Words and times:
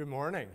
Good 0.00 0.08
morning. 0.08 0.48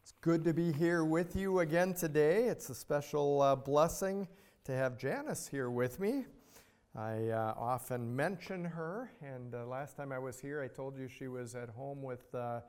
It's 0.00 0.14
good 0.22 0.42
to 0.44 0.54
be 0.54 0.72
here 0.72 1.04
with 1.04 1.36
you 1.36 1.58
again 1.58 1.92
today. 1.92 2.44
It's 2.44 2.70
a 2.70 2.74
special 2.74 3.42
uh, 3.42 3.56
blessing 3.56 4.26
to 4.64 4.72
have 4.72 4.96
Janice 4.96 5.48
here 5.48 5.68
with 5.68 6.00
me. 6.00 6.24
I 6.96 7.28
uh, 7.28 7.52
often 7.58 8.16
mention 8.16 8.64
her, 8.64 9.12
and 9.20 9.54
uh, 9.54 9.66
last 9.66 9.98
time 9.98 10.12
I 10.12 10.18
was 10.18 10.40
here, 10.40 10.62
I 10.62 10.68
told 10.74 10.96
you 10.96 11.08
she 11.08 11.28
was 11.28 11.54
at 11.54 11.68
home 11.68 12.02
with 12.02 12.34
uh, 12.34 12.60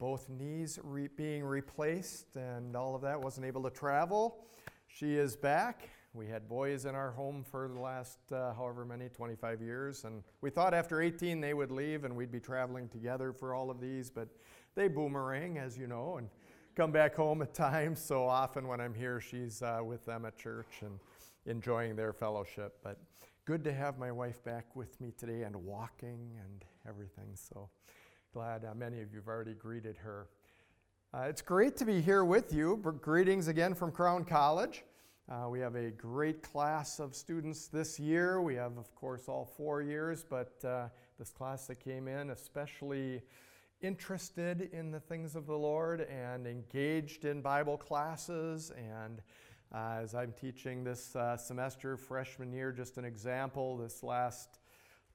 both 0.00 0.28
knees 0.28 0.80
re- 0.82 1.06
being 1.16 1.44
replaced 1.44 2.34
and 2.34 2.74
all 2.74 2.96
of 2.96 3.02
that, 3.02 3.20
wasn't 3.20 3.46
able 3.46 3.62
to 3.62 3.70
travel. 3.70 4.44
She 4.88 5.14
is 5.14 5.36
back. 5.36 5.88
We 6.12 6.26
had 6.26 6.48
boys 6.48 6.86
in 6.86 6.96
our 6.96 7.12
home 7.12 7.44
for 7.48 7.68
the 7.68 7.78
last 7.78 8.18
uh, 8.32 8.52
however 8.54 8.84
many, 8.84 9.08
25 9.08 9.62
years, 9.62 10.04
and 10.04 10.24
we 10.40 10.50
thought 10.50 10.74
after 10.74 11.00
18 11.00 11.40
they 11.40 11.54
would 11.54 11.70
leave 11.70 12.02
and 12.02 12.16
we'd 12.16 12.32
be 12.32 12.40
traveling 12.40 12.88
together 12.88 13.32
for 13.32 13.54
all 13.54 13.70
of 13.70 13.80
these, 13.80 14.10
but 14.10 14.26
they 14.74 14.88
boomerang, 14.88 15.58
as 15.58 15.78
you 15.78 15.86
know, 15.86 16.16
and 16.16 16.28
come 16.74 16.90
back 16.90 17.14
home 17.14 17.42
at 17.42 17.54
times. 17.54 18.00
So 18.00 18.26
often 18.26 18.66
when 18.66 18.80
I'm 18.80 18.92
here, 18.92 19.20
she's 19.20 19.62
uh, 19.62 19.82
with 19.84 20.04
them 20.04 20.24
at 20.24 20.36
church 20.36 20.80
and 20.80 20.98
enjoying 21.46 21.94
their 21.94 22.12
fellowship. 22.12 22.78
But 22.82 22.98
good 23.44 23.62
to 23.62 23.72
have 23.72 23.96
my 23.96 24.10
wife 24.10 24.42
back 24.42 24.74
with 24.74 25.00
me 25.00 25.12
today 25.16 25.42
and 25.42 25.54
walking 25.54 26.32
and 26.42 26.64
everything. 26.88 27.36
So 27.36 27.70
glad 28.32 28.64
uh, 28.64 28.74
many 28.74 29.00
of 29.00 29.12
you 29.12 29.20
have 29.20 29.28
already 29.28 29.54
greeted 29.54 29.96
her. 29.98 30.26
Uh, 31.14 31.26
it's 31.28 31.42
great 31.42 31.76
to 31.76 31.84
be 31.84 32.00
here 32.00 32.24
with 32.24 32.52
you. 32.52 32.76
Greetings 33.00 33.46
again 33.46 33.74
from 33.74 33.92
Crown 33.92 34.24
College. 34.24 34.82
Uh, 35.30 35.48
we 35.48 35.60
have 35.60 35.76
a 35.76 35.92
great 35.92 36.42
class 36.42 36.98
of 36.98 37.14
students 37.14 37.68
this 37.68 38.00
year. 38.00 38.42
We 38.42 38.56
have, 38.56 38.76
of 38.76 38.92
course, 38.96 39.28
all 39.28 39.44
four 39.44 39.80
years, 39.80 40.24
but 40.28 40.60
uh, 40.64 40.88
this 41.20 41.30
class 41.30 41.68
that 41.68 41.76
came 41.76 42.08
in, 42.08 42.30
especially 42.30 43.22
interested 43.80 44.70
in 44.72 44.90
the 44.90 44.98
things 44.98 45.36
of 45.36 45.46
the 45.46 45.56
Lord 45.56 46.00
and 46.00 46.48
engaged 46.48 47.26
in 47.26 47.42
Bible 47.42 47.76
classes. 47.76 48.72
And 48.76 49.22
uh, 49.72 50.00
as 50.02 50.16
I'm 50.16 50.32
teaching 50.32 50.82
this 50.82 51.14
uh, 51.14 51.36
semester, 51.36 51.96
freshman 51.96 52.52
year, 52.52 52.72
just 52.72 52.98
an 52.98 53.04
example, 53.04 53.76
this 53.76 54.02
last 54.02 54.58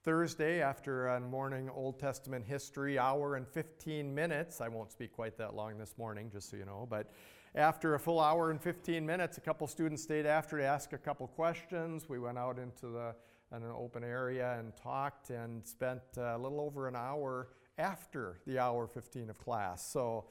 Thursday, 0.05 0.61
after 0.61 1.07
a 1.07 1.19
morning 1.19 1.67
Old 1.67 1.99
Testament 1.99 2.45
history, 2.45 2.99
hour 2.99 3.37
and 3.37 3.47
15 3.47 4.13
minutes, 4.13 4.61
I 4.61 4.67
won't 4.67 4.91
speak 4.91 5.11
quite 5.11 5.35
that 5.39 5.55
long 5.55 5.79
this 5.79 5.95
morning, 5.97 6.29
just 6.31 6.51
so 6.51 6.57
you 6.57 6.65
know, 6.65 6.85
but 6.87 7.11
after 7.55 7.95
a 7.95 7.99
full 7.99 8.19
hour 8.19 8.51
and 8.51 8.61
15 8.61 9.03
minutes, 9.03 9.39
a 9.39 9.41
couple 9.41 9.65
students 9.65 10.03
stayed 10.03 10.27
after 10.27 10.59
to 10.59 10.63
ask 10.63 10.93
a 10.93 10.97
couple 10.99 11.25
questions. 11.25 12.07
We 12.07 12.19
went 12.19 12.37
out 12.37 12.59
into 12.59 12.89
the, 12.89 13.15
an 13.51 13.63
open 13.75 14.03
area 14.03 14.55
and 14.59 14.77
talked 14.77 15.31
and 15.31 15.65
spent 15.65 16.03
a 16.17 16.37
little 16.37 16.61
over 16.61 16.87
an 16.87 16.95
hour 16.95 17.47
after 17.79 18.41
the 18.45 18.59
hour 18.59 18.85
15 18.85 19.31
of 19.31 19.39
class. 19.39 19.91
So 19.91 20.25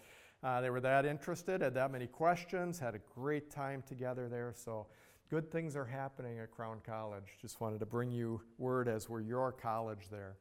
uh, 0.45 0.61
they 0.61 0.71
were 0.71 0.83
that 0.83 1.05
interested, 1.05 1.63
had 1.63 1.75
that 1.75 1.91
many 1.91 2.07
questions, 2.07 2.79
had 2.79 2.95
a 2.95 3.01
great 3.13 3.51
time 3.51 3.83
together 3.89 4.29
there. 4.29 4.53
So 4.55 4.87
good 5.31 5.51
things 5.51 5.75
are 5.75 5.85
happening 5.85 6.39
at 6.39 6.51
Crown 6.51 6.79
College. 6.85 7.25
Just 7.41 7.61
wanted 7.61 7.81
to 7.81 7.87
bring 7.87 8.11
you 8.11 8.41
word 8.59 8.89
as 8.89 9.09
we're 9.09 9.21
your 9.21 9.53
college 9.53 10.09
there. 10.11 10.37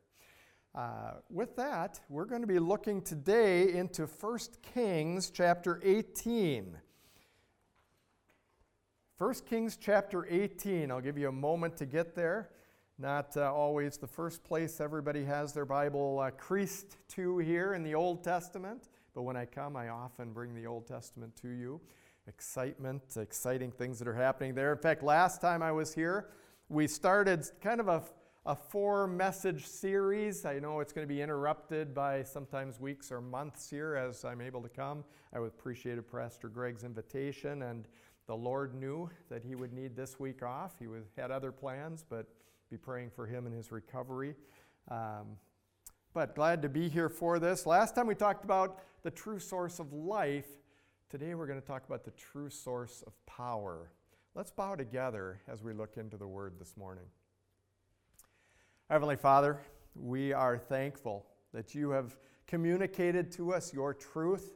Uh, 0.75 1.13
with 1.29 1.55
that, 1.55 1.99
we're 2.09 2.25
going 2.25 2.41
to 2.41 2.47
be 2.47 2.59
looking 2.59 3.01
today 3.01 3.73
into 3.73 4.05
1 4.05 4.39
Kings 4.73 5.29
chapter 5.29 5.79
18. 5.83 6.77
1 9.17 9.33
Kings 9.47 9.77
chapter 9.79 10.27
18. 10.29 10.91
I'll 10.91 10.99
give 10.99 11.17
you 11.17 11.29
a 11.29 11.31
moment 11.31 11.77
to 11.77 11.85
get 11.85 12.15
there. 12.15 12.49
Not 12.99 13.37
uh, 13.37 13.53
always 13.53 13.97
the 13.97 14.07
first 14.07 14.43
place 14.43 14.81
everybody 14.81 15.23
has 15.25 15.53
their 15.53 15.65
Bible 15.65 16.19
uh, 16.19 16.31
creased 16.31 16.97
to 17.09 17.37
here 17.37 17.73
in 17.73 17.83
the 17.83 17.95
Old 17.95 18.23
Testament, 18.23 18.89
but 19.15 19.23
when 19.23 19.37
I 19.37 19.45
come, 19.45 19.75
I 19.75 19.89
often 19.89 20.33
bring 20.33 20.53
the 20.53 20.67
Old 20.67 20.87
Testament 20.87 21.35
to 21.37 21.49
you. 21.49 21.81
Excitement, 22.27 23.03
exciting 23.17 23.71
things 23.71 23.99
that 23.99 24.07
are 24.07 24.15
happening 24.15 24.55
there. 24.55 24.71
In 24.71 24.79
fact, 24.79 25.03
last 25.03 25.41
time 25.41 25.61
I 25.61 25.71
was 25.71 25.93
here, 25.93 26.29
we 26.69 26.87
started 26.87 27.45
kind 27.61 27.79
of 27.79 27.87
a 27.87 28.03
a 28.45 28.55
four 28.55 29.07
message 29.07 29.65
series. 29.65 30.43
I 30.43 30.59
know 30.59 30.81
it's 30.81 30.91
going 30.91 31.07
to 31.07 31.13
be 31.13 31.21
interrupted 31.21 31.93
by 31.93 32.23
sometimes 32.23 32.77
weeks 32.77 33.09
or 33.09 33.21
months 33.21 33.69
here 33.69 33.95
as 33.95 34.25
I'm 34.25 34.41
able 34.41 34.61
to 34.61 34.69
come. 34.69 35.05
I 35.33 35.37
appreciated 35.37 36.11
Pastor 36.11 36.49
Greg's 36.49 36.83
invitation, 36.83 37.61
and 37.61 37.87
the 38.27 38.35
Lord 38.35 38.75
knew 38.75 39.09
that 39.29 39.43
he 39.45 39.55
would 39.55 39.71
need 39.71 39.95
this 39.95 40.19
week 40.19 40.43
off. 40.43 40.73
He 40.77 40.87
was, 40.87 41.05
had 41.17 41.31
other 41.31 41.53
plans, 41.53 42.03
but 42.07 42.27
be 42.69 42.75
praying 42.75 43.11
for 43.15 43.25
him 43.25 43.45
and 43.45 43.55
his 43.55 43.71
recovery. 43.71 44.35
Um, 44.91 45.37
but 46.13 46.35
glad 46.35 46.61
to 46.63 46.69
be 46.69 46.89
here 46.89 47.09
for 47.09 47.39
this. 47.39 47.65
Last 47.65 47.95
time 47.95 48.07
we 48.07 48.15
talked 48.15 48.43
about 48.43 48.79
the 49.03 49.11
true 49.11 49.39
source 49.39 49.79
of 49.79 49.93
life. 49.93 50.47
Today 51.13 51.35
we're 51.35 51.45
going 51.45 51.61
to 51.61 51.67
talk 51.67 51.85
about 51.85 52.03
the 52.03 52.09
true 52.09 52.49
source 52.49 53.03
of 53.05 53.13
power. 53.27 53.91
Let's 54.33 54.49
bow 54.49 54.73
together 54.73 55.41
as 55.47 55.61
we 55.61 55.71
look 55.71 55.97
into 55.97 56.17
the 56.17 56.25
Word 56.25 56.53
this 56.59 56.75
morning. 56.75 57.03
Heavenly 58.89 59.15
Father, 59.15 59.59
we 59.93 60.33
are 60.33 60.57
thankful 60.57 61.27
that 61.53 61.75
you 61.75 61.91
have 61.91 62.17
communicated 62.47 63.31
to 63.33 63.53
us 63.53 63.71
your 63.71 63.93
truth. 63.93 64.55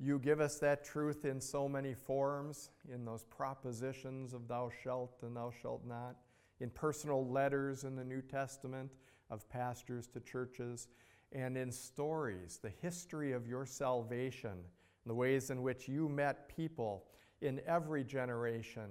You 0.00 0.18
give 0.18 0.40
us 0.40 0.58
that 0.58 0.84
truth 0.84 1.24
in 1.24 1.40
so 1.40 1.68
many 1.68 1.94
forms, 1.94 2.70
in 2.92 3.04
those 3.04 3.22
propositions 3.22 4.34
of 4.34 4.48
thou 4.48 4.72
shalt 4.82 5.20
and 5.22 5.36
thou 5.36 5.52
shalt 5.62 5.86
not, 5.86 6.16
in 6.58 6.68
personal 6.68 7.30
letters 7.30 7.84
in 7.84 7.94
the 7.94 8.04
New 8.04 8.22
Testament 8.22 8.90
of 9.30 9.48
pastors 9.48 10.08
to 10.08 10.18
churches, 10.18 10.88
and 11.30 11.56
in 11.56 11.70
stories, 11.70 12.58
the 12.60 12.72
history 12.82 13.30
of 13.30 13.46
your 13.46 13.64
salvation, 13.64 14.64
the 15.06 15.14
ways 15.14 15.50
in 15.50 15.62
which 15.62 15.88
you 15.88 16.08
met 16.08 16.54
people 16.54 17.04
in 17.40 17.60
every 17.66 18.04
generation 18.04 18.88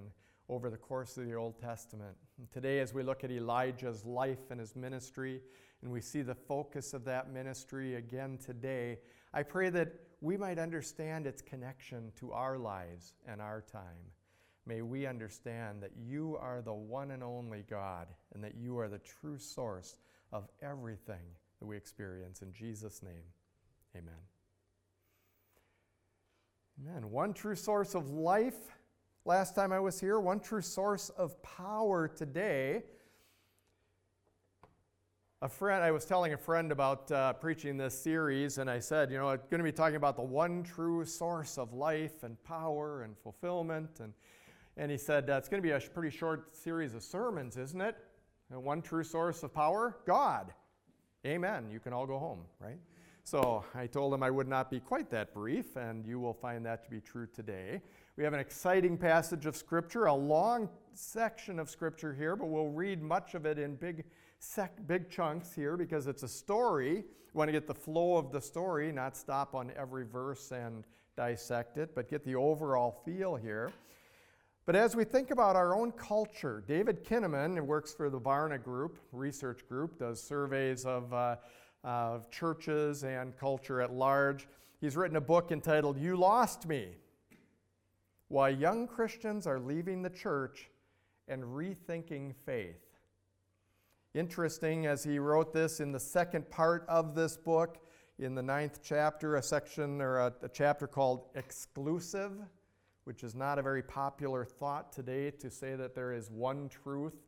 over 0.48 0.70
the 0.70 0.76
course 0.76 1.16
of 1.16 1.26
the 1.26 1.34
Old 1.34 1.60
Testament. 1.60 2.16
And 2.38 2.50
today, 2.50 2.80
as 2.80 2.94
we 2.94 3.02
look 3.02 3.24
at 3.24 3.30
Elijah's 3.30 4.04
life 4.04 4.50
and 4.50 4.60
his 4.60 4.76
ministry, 4.76 5.40
and 5.82 5.90
we 5.90 6.00
see 6.00 6.22
the 6.22 6.34
focus 6.34 6.94
of 6.94 7.04
that 7.04 7.32
ministry 7.32 7.96
again 7.96 8.38
today, 8.44 8.98
I 9.34 9.42
pray 9.42 9.70
that 9.70 9.92
we 10.20 10.36
might 10.36 10.58
understand 10.58 11.26
its 11.26 11.42
connection 11.42 12.12
to 12.20 12.32
our 12.32 12.58
lives 12.58 13.12
and 13.26 13.40
our 13.40 13.60
time. 13.60 14.12
May 14.66 14.82
we 14.82 15.06
understand 15.06 15.82
that 15.82 15.92
you 15.96 16.36
are 16.40 16.62
the 16.62 16.72
one 16.72 17.10
and 17.10 17.22
only 17.22 17.64
God, 17.68 18.08
and 18.34 18.42
that 18.42 18.56
you 18.56 18.78
are 18.78 18.88
the 18.88 18.98
true 18.98 19.38
source 19.38 19.96
of 20.32 20.48
everything 20.62 21.22
that 21.60 21.66
we 21.66 21.76
experience. 21.76 22.42
In 22.42 22.52
Jesus' 22.52 23.02
name, 23.02 23.24
amen. 23.96 24.35
Amen. 26.78 27.10
One 27.10 27.32
true 27.32 27.54
source 27.54 27.94
of 27.94 28.10
life 28.10 28.76
last 29.24 29.54
time 29.54 29.72
I 29.72 29.80
was 29.80 29.98
here, 29.98 30.20
one 30.20 30.40
true 30.40 30.60
source 30.60 31.08
of 31.08 31.42
power 31.42 32.06
today. 32.06 32.82
A 35.40 35.48
friend, 35.48 35.82
I 35.82 35.90
was 35.90 36.04
telling 36.04 36.34
a 36.34 36.36
friend 36.36 36.70
about 36.70 37.10
uh, 37.10 37.32
preaching 37.32 37.78
this 37.78 37.98
series, 37.98 38.58
and 38.58 38.68
I 38.68 38.78
said, 38.78 39.10
you 39.10 39.16
know, 39.16 39.28
I'm 39.30 39.40
going 39.50 39.58
to 39.58 39.64
be 39.64 39.72
talking 39.72 39.96
about 39.96 40.16
the 40.16 40.22
one 40.22 40.62
true 40.62 41.06
source 41.06 41.56
of 41.56 41.72
life 41.72 42.24
and 42.24 42.42
power 42.44 43.04
and 43.04 43.16
fulfillment. 43.16 44.00
And, 44.00 44.12
and 44.76 44.90
he 44.90 44.98
said, 44.98 45.30
it's 45.30 45.48
going 45.48 45.62
to 45.62 45.66
be 45.66 45.72
a 45.72 45.80
pretty 45.80 46.14
short 46.14 46.54
series 46.54 46.94
of 46.94 47.02
sermons, 47.02 47.56
isn't 47.56 47.80
it? 47.80 47.96
And 48.50 48.62
one 48.62 48.82
true 48.82 49.04
source 49.04 49.42
of 49.42 49.54
power? 49.54 49.96
God. 50.06 50.52
Amen. 51.24 51.70
You 51.70 51.80
can 51.80 51.94
all 51.94 52.06
go 52.06 52.18
home, 52.18 52.40
right? 52.60 52.78
So 53.26 53.64
I 53.74 53.88
told 53.88 54.14
him 54.14 54.22
I 54.22 54.30
would 54.30 54.46
not 54.46 54.70
be 54.70 54.78
quite 54.78 55.10
that 55.10 55.34
brief, 55.34 55.74
and 55.74 56.06
you 56.06 56.20
will 56.20 56.32
find 56.32 56.64
that 56.64 56.84
to 56.84 56.90
be 56.92 57.00
true 57.00 57.26
today. 57.26 57.82
We 58.16 58.22
have 58.22 58.34
an 58.34 58.38
exciting 58.38 58.96
passage 58.96 59.46
of 59.46 59.56
Scripture, 59.56 60.04
a 60.04 60.14
long 60.14 60.68
section 60.94 61.58
of 61.58 61.68
Scripture 61.68 62.14
here, 62.14 62.36
but 62.36 62.46
we'll 62.46 62.68
read 62.68 63.02
much 63.02 63.34
of 63.34 63.44
it 63.44 63.58
in 63.58 63.74
big, 63.74 64.04
sec- 64.38 64.86
big 64.86 65.10
chunks 65.10 65.52
here 65.52 65.76
because 65.76 66.06
it's 66.06 66.22
a 66.22 66.28
story. 66.28 67.02
We 67.34 67.38
want 67.38 67.48
to 67.48 67.52
get 67.52 67.66
the 67.66 67.74
flow 67.74 68.16
of 68.16 68.30
the 68.30 68.40
story, 68.40 68.92
not 68.92 69.16
stop 69.16 69.56
on 69.56 69.72
every 69.76 70.06
verse 70.06 70.52
and 70.52 70.84
dissect 71.16 71.78
it, 71.78 71.96
but 71.96 72.08
get 72.08 72.24
the 72.24 72.36
overall 72.36 73.02
feel 73.04 73.34
here. 73.34 73.72
But 74.66 74.76
as 74.76 74.94
we 74.94 75.02
think 75.02 75.32
about 75.32 75.56
our 75.56 75.74
own 75.74 75.90
culture, 75.90 76.62
David 76.68 77.04
Kinnaman, 77.04 77.56
who 77.56 77.64
works 77.64 77.92
for 77.92 78.08
the 78.08 78.20
Barna 78.20 78.62
Group, 78.62 78.98
research 79.10 79.66
group, 79.68 79.98
does 79.98 80.22
surveys 80.22 80.86
of, 80.86 81.12
uh, 81.12 81.36
of 81.86 82.30
churches 82.30 83.02
and 83.02 83.34
culture 83.38 83.80
at 83.80 83.94
large. 83.94 84.46
He's 84.78 84.96
written 84.96 85.16
a 85.16 85.20
book 85.22 85.50
entitled 85.50 85.98
You 85.98 86.16
Lost 86.16 86.66
Me 86.66 86.96
why 88.28 88.48
young 88.48 88.88
Christians 88.88 89.46
are 89.46 89.60
leaving 89.60 90.02
the 90.02 90.10
church 90.10 90.68
and 91.28 91.42
rethinking 91.44 92.34
faith. 92.44 92.82
Interesting, 94.14 94.86
as 94.86 95.04
he 95.04 95.18
wrote 95.18 95.52
this 95.52 95.80
in 95.80 95.92
the 95.92 96.00
second 96.00 96.48
part 96.50 96.84
of 96.88 97.14
this 97.14 97.36
book, 97.36 97.78
in 98.18 98.34
the 98.34 98.42
ninth 98.42 98.80
chapter, 98.82 99.36
a 99.36 99.42
section 99.42 100.00
or 100.00 100.18
a, 100.18 100.32
a 100.42 100.48
chapter 100.48 100.86
called 100.86 101.26
Exclusive, 101.34 102.32
which 103.04 103.22
is 103.22 103.34
not 103.34 103.58
a 103.58 103.62
very 103.62 103.82
popular 103.82 104.44
thought 104.44 104.90
today 104.90 105.30
to 105.32 105.50
say 105.50 105.76
that 105.76 105.94
there 105.94 106.12
is 106.12 106.30
one 106.30 106.68
truth. 106.68 107.25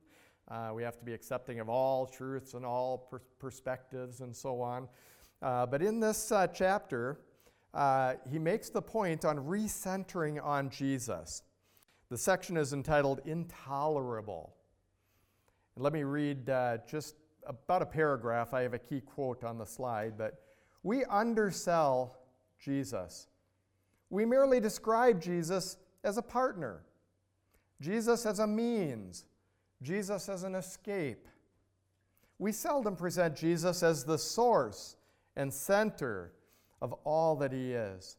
Uh, 0.50 0.70
we 0.74 0.82
have 0.82 0.98
to 0.98 1.04
be 1.04 1.12
accepting 1.12 1.60
of 1.60 1.68
all 1.68 2.06
truths 2.06 2.54
and 2.54 2.64
all 2.64 2.98
per- 3.10 3.20
perspectives 3.38 4.20
and 4.20 4.34
so 4.34 4.60
on. 4.62 4.88
Uh, 5.42 5.66
but 5.66 5.82
in 5.82 6.00
this 6.00 6.32
uh, 6.32 6.46
chapter, 6.46 7.20
uh, 7.74 8.14
he 8.30 8.38
makes 8.38 8.70
the 8.70 8.80
point 8.80 9.24
on 9.24 9.38
recentering 9.38 10.42
on 10.42 10.70
Jesus. 10.70 11.42
The 12.08 12.16
section 12.16 12.56
is 12.56 12.72
entitled 12.72 13.20
Intolerable. 13.26 14.54
And 15.76 15.84
let 15.84 15.92
me 15.92 16.02
read 16.02 16.48
uh, 16.48 16.78
just 16.88 17.16
about 17.46 17.82
a 17.82 17.86
paragraph. 17.86 18.54
I 18.54 18.62
have 18.62 18.74
a 18.74 18.78
key 18.78 19.00
quote 19.00 19.44
on 19.44 19.58
the 19.58 19.66
slide, 19.66 20.16
but 20.16 20.42
we 20.82 21.04
undersell 21.04 22.18
Jesus. 22.58 23.28
We 24.10 24.24
merely 24.24 24.60
describe 24.60 25.20
Jesus 25.20 25.76
as 26.02 26.16
a 26.16 26.22
partner, 26.22 26.84
Jesus 27.80 28.24
as 28.24 28.38
a 28.38 28.46
means, 28.46 29.26
Jesus 29.82 30.28
as 30.28 30.42
an 30.42 30.54
escape. 30.54 31.26
We 32.38 32.52
seldom 32.52 32.96
present 32.96 33.36
Jesus 33.36 33.82
as 33.82 34.04
the 34.04 34.18
source 34.18 34.96
and 35.36 35.52
center 35.52 36.32
of 36.80 36.92
all 37.04 37.36
that 37.36 37.52
he 37.52 37.72
is. 37.72 38.18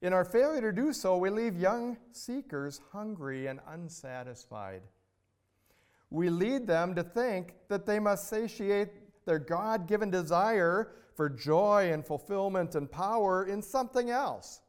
In 0.00 0.12
our 0.12 0.24
failure 0.24 0.60
to 0.60 0.72
do 0.72 0.92
so, 0.92 1.16
we 1.16 1.30
leave 1.30 1.56
young 1.56 1.96
seekers 2.12 2.80
hungry 2.92 3.48
and 3.48 3.60
unsatisfied. 3.68 4.82
We 6.10 6.30
lead 6.30 6.66
them 6.66 6.94
to 6.94 7.02
think 7.02 7.54
that 7.68 7.84
they 7.84 7.98
must 7.98 8.28
satiate 8.28 9.24
their 9.26 9.40
God 9.40 9.86
given 9.88 10.10
desire 10.10 10.92
for 11.14 11.28
joy 11.28 11.90
and 11.92 12.06
fulfillment 12.06 12.76
and 12.76 12.90
power 12.90 13.44
in 13.44 13.60
something 13.60 14.08
else. 14.08 14.60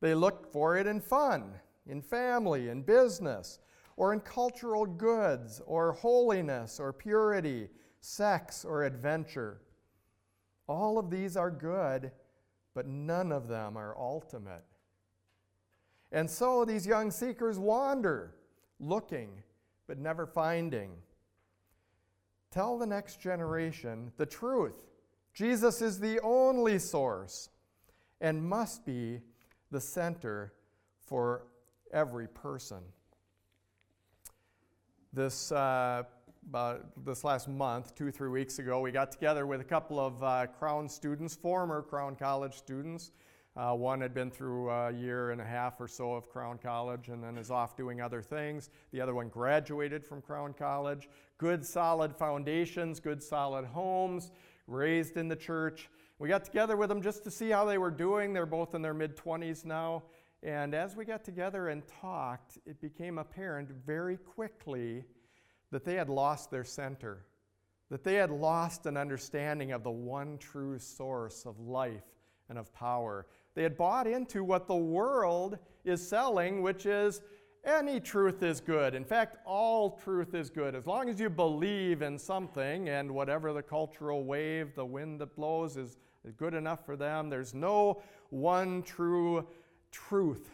They 0.00 0.14
look 0.14 0.52
for 0.52 0.76
it 0.76 0.86
in 0.86 1.00
fun, 1.00 1.52
in 1.88 2.00
family, 2.00 2.68
in 2.68 2.82
business, 2.82 3.58
or 3.96 4.12
in 4.12 4.20
cultural 4.20 4.84
goods, 4.84 5.62
or 5.66 5.92
holiness, 5.92 6.78
or 6.78 6.92
purity, 6.92 7.68
sex, 8.00 8.64
or 8.64 8.84
adventure. 8.84 9.62
All 10.68 10.98
of 10.98 11.10
these 11.10 11.36
are 11.36 11.50
good, 11.50 12.12
but 12.74 12.86
none 12.86 13.32
of 13.32 13.48
them 13.48 13.76
are 13.76 13.96
ultimate. 13.96 14.64
And 16.12 16.30
so 16.30 16.64
these 16.64 16.86
young 16.86 17.10
seekers 17.10 17.58
wander, 17.58 18.34
looking, 18.78 19.42
but 19.86 19.98
never 19.98 20.26
finding. 20.26 20.92
Tell 22.50 22.78
the 22.78 22.86
next 22.86 23.20
generation 23.20 24.12
the 24.16 24.26
truth. 24.26 24.74
Jesus 25.34 25.82
is 25.82 26.00
the 26.00 26.20
only 26.20 26.78
source 26.78 27.50
and 28.20 28.42
must 28.42 28.86
be 28.86 29.20
the 29.70 29.80
center 29.80 30.54
for 30.98 31.46
every 31.92 32.28
person. 32.28 32.78
This 35.12 35.52
uh, 35.52 36.04
this 37.04 37.24
last 37.24 37.48
month, 37.48 37.94
two, 37.94 38.10
three 38.10 38.28
weeks 38.28 38.58
ago, 38.58 38.80
we 38.80 38.92
got 38.92 39.10
together 39.10 39.46
with 39.46 39.60
a 39.60 39.64
couple 39.64 39.98
of 39.98 40.22
uh, 40.22 40.46
Crown 40.58 40.88
students, 40.88 41.34
former 41.34 41.82
Crown 41.82 42.16
College 42.16 42.54
students. 42.54 43.12
Uh, 43.56 43.72
one 43.72 44.00
had 44.02 44.12
been 44.12 44.30
through 44.30 44.68
a 44.70 44.92
year 44.92 45.30
and 45.30 45.40
a 45.40 45.44
half 45.44 45.80
or 45.80 45.88
so 45.88 46.12
of 46.12 46.28
Crown 46.28 46.58
College 46.58 47.08
and 47.08 47.24
then 47.24 47.38
is 47.38 47.50
off 47.50 47.74
doing 47.74 48.02
other 48.02 48.20
things. 48.20 48.68
The 48.92 49.00
other 49.00 49.14
one 49.14 49.28
graduated 49.28 50.04
from 50.04 50.20
Crown 50.20 50.52
College. 50.52 51.08
Good, 51.38 51.64
solid 51.64 52.14
foundations, 52.14 53.00
good, 53.00 53.22
solid 53.22 53.64
homes, 53.64 54.30
raised 54.66 55.16
in 55.16 55.28
the 55.28 55.36
church. 55.36 55.88
We 56.18 56.28
got 56.28 56.44
together 56.44 56.76
with 56.76 56.90
them 56.90 57.00
just 57.00 57.24
to 57.24 57.30
see 57.30 57.48
how 57.48 57.64
they 57.64 57.78
were 57.78 57.90
doing. 57.90 58.34
They're 58.34 58.44
both 58.44 58.74
in 58.74 58.82
their 58.82 58.94
mid 58.94 59.16
20s 59.16 59.64
now. 59.64 60.02
And 60.46 60.76
as 60.76 60.94
we 60.94 61.04
got 61.04 61.24
together 61.24 61.68
and 61.70 61.82
talked, 62.00 62.56
it 62.66 62.80
became 62.80 63.18
apparent 63.18 63.68
very 63.84 64.16
quickly 64.16 65.02
that 65.72 65.84
they 65.84 65.94
had 65.94 66.08
lost 66.08 66.52
their 66.52 66.62
center, 66.62 67.26
that 67.90 68.04
they 68.04 68.14
had 68.14 68.30
lost 68.30 68.86
an 68.86 68.96
understanding 68.96 69.72
of 69.72 69.82
the 69.82 69.90
one 69.90 70.38
true 70.38 70.78
source 70.78 71.46
of 71.46 71.58
life 71.58 72.04
and 72.48 72.58
of 72.58 72.72
power. 72.72 73.26
They 73.56 73.64
had 73.64 73.76
bought 73.76 74.06
into 74.06 74.44
what 74.44 74.68
the 74.68 74.76
world 74.76 75.58
is 75.84 76.06
selling, 76.06 76.62
which 76.62 76.86
is 76.86 77.22
any 77.64 77.98
truth 77.98 78.44
is 78.44 78.60
good. 78.60 78.94
In 78.94 79.04
fact, 79.04 79.38
all 79.44 79.98
truth 79.98 80.32
is 80.32 80.48
good. 80.48 80.76
As 80.76 80.86
long 80.86 81.08
as 81.08 81.18
you 81.18 81.28
believe 81.28 82.02
in 82.02 82.16
something 82.20 82.88
and 82.88 83.10
whatever 83.10 83.52
the 83.52 83.64
cultural 83.64 84.22
wave, 84.22 84.76
the 84.76 84.86
wind 84.86 85.20
that 85.20 85.34
blows 85.34 85.76
is, 85.76 85.96
good 86.36 86.54
enough 86.54 86.84
for 86.86 86.96
them, 86.96 87.28
there's 87.30 87.54
no 87.54 88.02
one 88.30 88.82
true 88.82 89.46
truth 89.96 90.50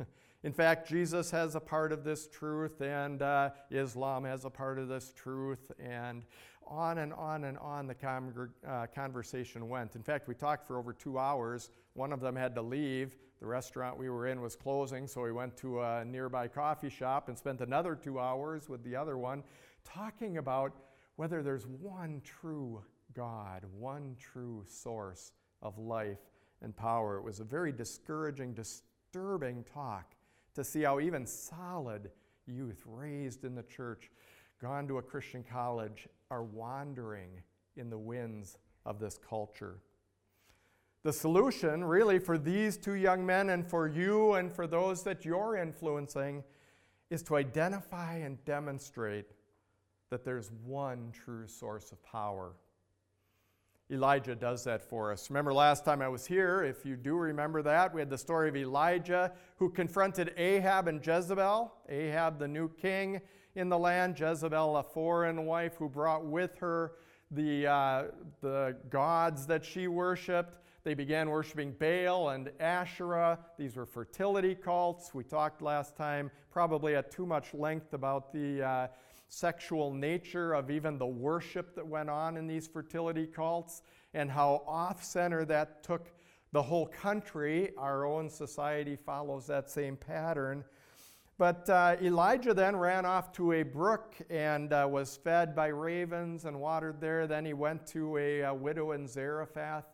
in 0.42 0.52
fact, 0.52 0.88
Jesus 0.88 1.30
has 1.30 1.54
a 1.54 1.60
part 1.60 1.92
of 1.92 2.04
this 2.04 2.26
truth, 2.26 2.80
and 2.80 3.22
uh, 3.22 3.50
Islam 3.70 4.24
has 4.24 4.44
a 4.44 4.50
part 4.50 4.78
of 4.78 4.88
this 4.88 5.12
truth, 5.14 5.70
and 5.78 6.24
on 6.66 6.98
and 6.98 7.12
on 7.12 7.44
and 7.44 7.58
on 7.58 7.86
the 7.86 8.48
uh, 8.66 8.86
conversation 8.94 9.68
went. 9.68 9.96
In 9.96 10.02
fact, 10.02 10.28
we 10.28 10.34
talked 10.34 10.66
for 10.66 10.78
over 10.78 10.92
two 10.92 11.18
hours. 11.18 11.70
One 11.94 12.12
of 12.12 12.20
them 12.20 12.36
had 12.36 12.54
to 12.54 12.62
leave. 12.62 13.16
The 13.40 13.46
restaurant 13.46 13.98
we 13.98 14.08
were 14.08 14.26
in 14.26 14.40
was 14.40 14.54
closing, 14.54 15.06
so 15.06 15.22
we 15.22 15.32
went 15.32 15.56
to 15.58 15.80
a 15.80 16.04
nearby 16.04 16.46
coffee 16.48 16.90
shop 16.90 17.28
and 17.28 17.36
spent 17.36 17.60
another 17.60 17.94
two 17.94 18.20
hours 18.20 18.68
with 18.68 18.84
the 18.84 18.94
other 18.94 19.18
one 19.18 19.42
talking 19.84 20.38
about 20.38 20.72
whether 21.16 21.42
there's 21.42 21.66
one 21.66 22.20
true 22.24 22.82
God, 23.14 23.64
one 23.76 24.16
true 24.18 24.64
source 24.68 25.32
of 25.62 25.78
life 25.78 26.18
and 26.62 26.76
power. 26.76 27.16
It 27.16 27.22
was 27.22 27.40
a 27.40 27.44
very 27.44 27.72
discouraging, 27.72 28.54
disturbing 28.54 29.64
talk 29.64 30.14
to 30.54 30.64
see 30.64 30.82
how 30.82 31.00
even 31.00 31.26
solid 31.26 32.10
youth 32.46 32.82
raised 32.86 33.44
in 33.44 33.54
the 33.54 33.62
church, 33.62 34.10
gone 34.60 34.86
to 34.88 34.98
a 34.98 35.02
Christian 35.02 35.44
college, 35.44 36.08
are 36.30 36.42
wandering 36.42 37.30
in 37.76 37.90
the 37.90 37.98
winds 37.98 38.58
of 38.84 38.98
this 38.98 39.18
culture. 39.18 39.78
The 41.02 41.12
solution, 41.12 41.82
really, 41.82 42.18
for 42.18 42.36
these 42.36 42.76
two 42.76 42.94
young 42.94 43.24
men 43.24 43.50
and 43.50 43.66
for 43.66 43.88
you 43.88 44.34
and 44.34 44.52
for 44.52 44.66
those 44.66 45.02
that 45.04 45.24
you're 45.24 45.56
influencing, 45.56 46.44
is 47.08 47.22
to 47.24 47.36
identify 47.36 48.16
and 48.16 48.44
demonstrate 48.44 49.30
that 50.10 50.24
there's 50.24 50.50
one 50.64 51.12
true 51.12 51.46
source 51.46 51.92
of 51.92 52.02
power 52.04 52.52
Elijah 53.90 54.36
does 54.36 54.62
that 54.64 54.80
for 54.82 55.10
us. 55.10 55.30
Remember 55.30 55.52
last 55.52 55.84
time 55.84 56.00
I 56.00 56.08
was 56.08 56.24
here, 56.24 56.62
if 56.62 56.86
you 56.86 56.94
do 56.96 57.16
remember 57.16 57.60
that, 57.62 57.92
we 57.92 58.00
had 58.00 58.08
the 58.08 58.18
story 58.18 58.48
of 58.48 58.56
Elijah 58.56 59.32
who 59.56 59.68
confronted 59.68 60.32
Ahab 60.36 60.86
and 60.86 61.04
Jezebel. 61.04 61.72
Ahab, 61.88 62.38
the 62.38 62.46
new 62.46 62.68
king 62.68 63.20
in 63.56 63.68
the 63.68 63.78
land, 63.78 64.18
Jezebel, 64.18 64.76
a 64.76 64.82
foreign 64.82 65.44
wife 65.44 65.74
who 65.76 65.88
brought 65.88 66.24
with 66.24 66.56
her 66.58 66.92
the, 67.32 67.66
uh, 67.66 68.04
the 68.40 68.76
gods 68.90 69.46
that 69.46 69.64
she 69.64 69.88
worshiped. 69.88 70.58
They 70.84 70.94
began 70.94 71.28
worshiping 71.28 71.74
Baal 71.78 72.30
and 72.30 72.50
Asherah. 72.60 73.38
These 73.58 73.76
were 73.76 73.86
fertility 73.86 74.54
cults. 74.54 75.12
We 75.12 75.24
talked 75.24 75.62
last 75.62 75.96
time, 75.96 76.30
probably 76.50 76.94
at 76.94 77.10
too 77.10 77.26
much 77.26 77.54
length, 77.54 77.92
about 77.92 78.32
the. 78.32 78.62
Uh, 78.62 78.86
sexual 79.30 79.94
nature 79.94 80.54
of 80.54 80.70
even 80.70 80.98
the 80.98 81.06
worship 81.06 81.74
that 81.76 81.86
went 81.86 82.10
on 82.10 82.36
in 82.36 82.46
these 82.46 82.66
fertility 82.66 83.26
cults 83.26 83.82
and 84.12 84.30
how 84.30 84.62
off 84.66 85.02
center 85.02 85.44
that 85.44 85.82
took 85.84 86.10
the 86.52 86.60
whole 86.62 86.86
country. 86.86 87.70
Our 87.78 88.04
own 88.04 88.28
society 88.28 88.96
follows 88.96 89.46
that 89.46 89.70
same 89.70 89.96
pattern. 89.96 90.64
But 91.38 91.70
uh, 91.70 91.96
Elijah 92.02 92.52
then 92.52 92.76
ran 92.76 93.06
off 93.06 93.32
to 93.34 93.52
a 93.52 93.62
brook 93.62 94.14
and 94.28 94.72
uh, 94.72 94.86
was 94.90 95.16
fed 95.16 95.54
by 95.54 95.68
ravens 95.68 96.44
and 96.44 96.60
watered 96.60 97.00
there. 97.00 97.26
Then 97.26 97.46
he 97.46 97.54
went 97.54 97.86
to 97.88 98.18
a, 98.18 98.40
a 98.40 98.52
widow 98.54 98.92
in 98.92 99.06
Zarephath, 99.06 99.86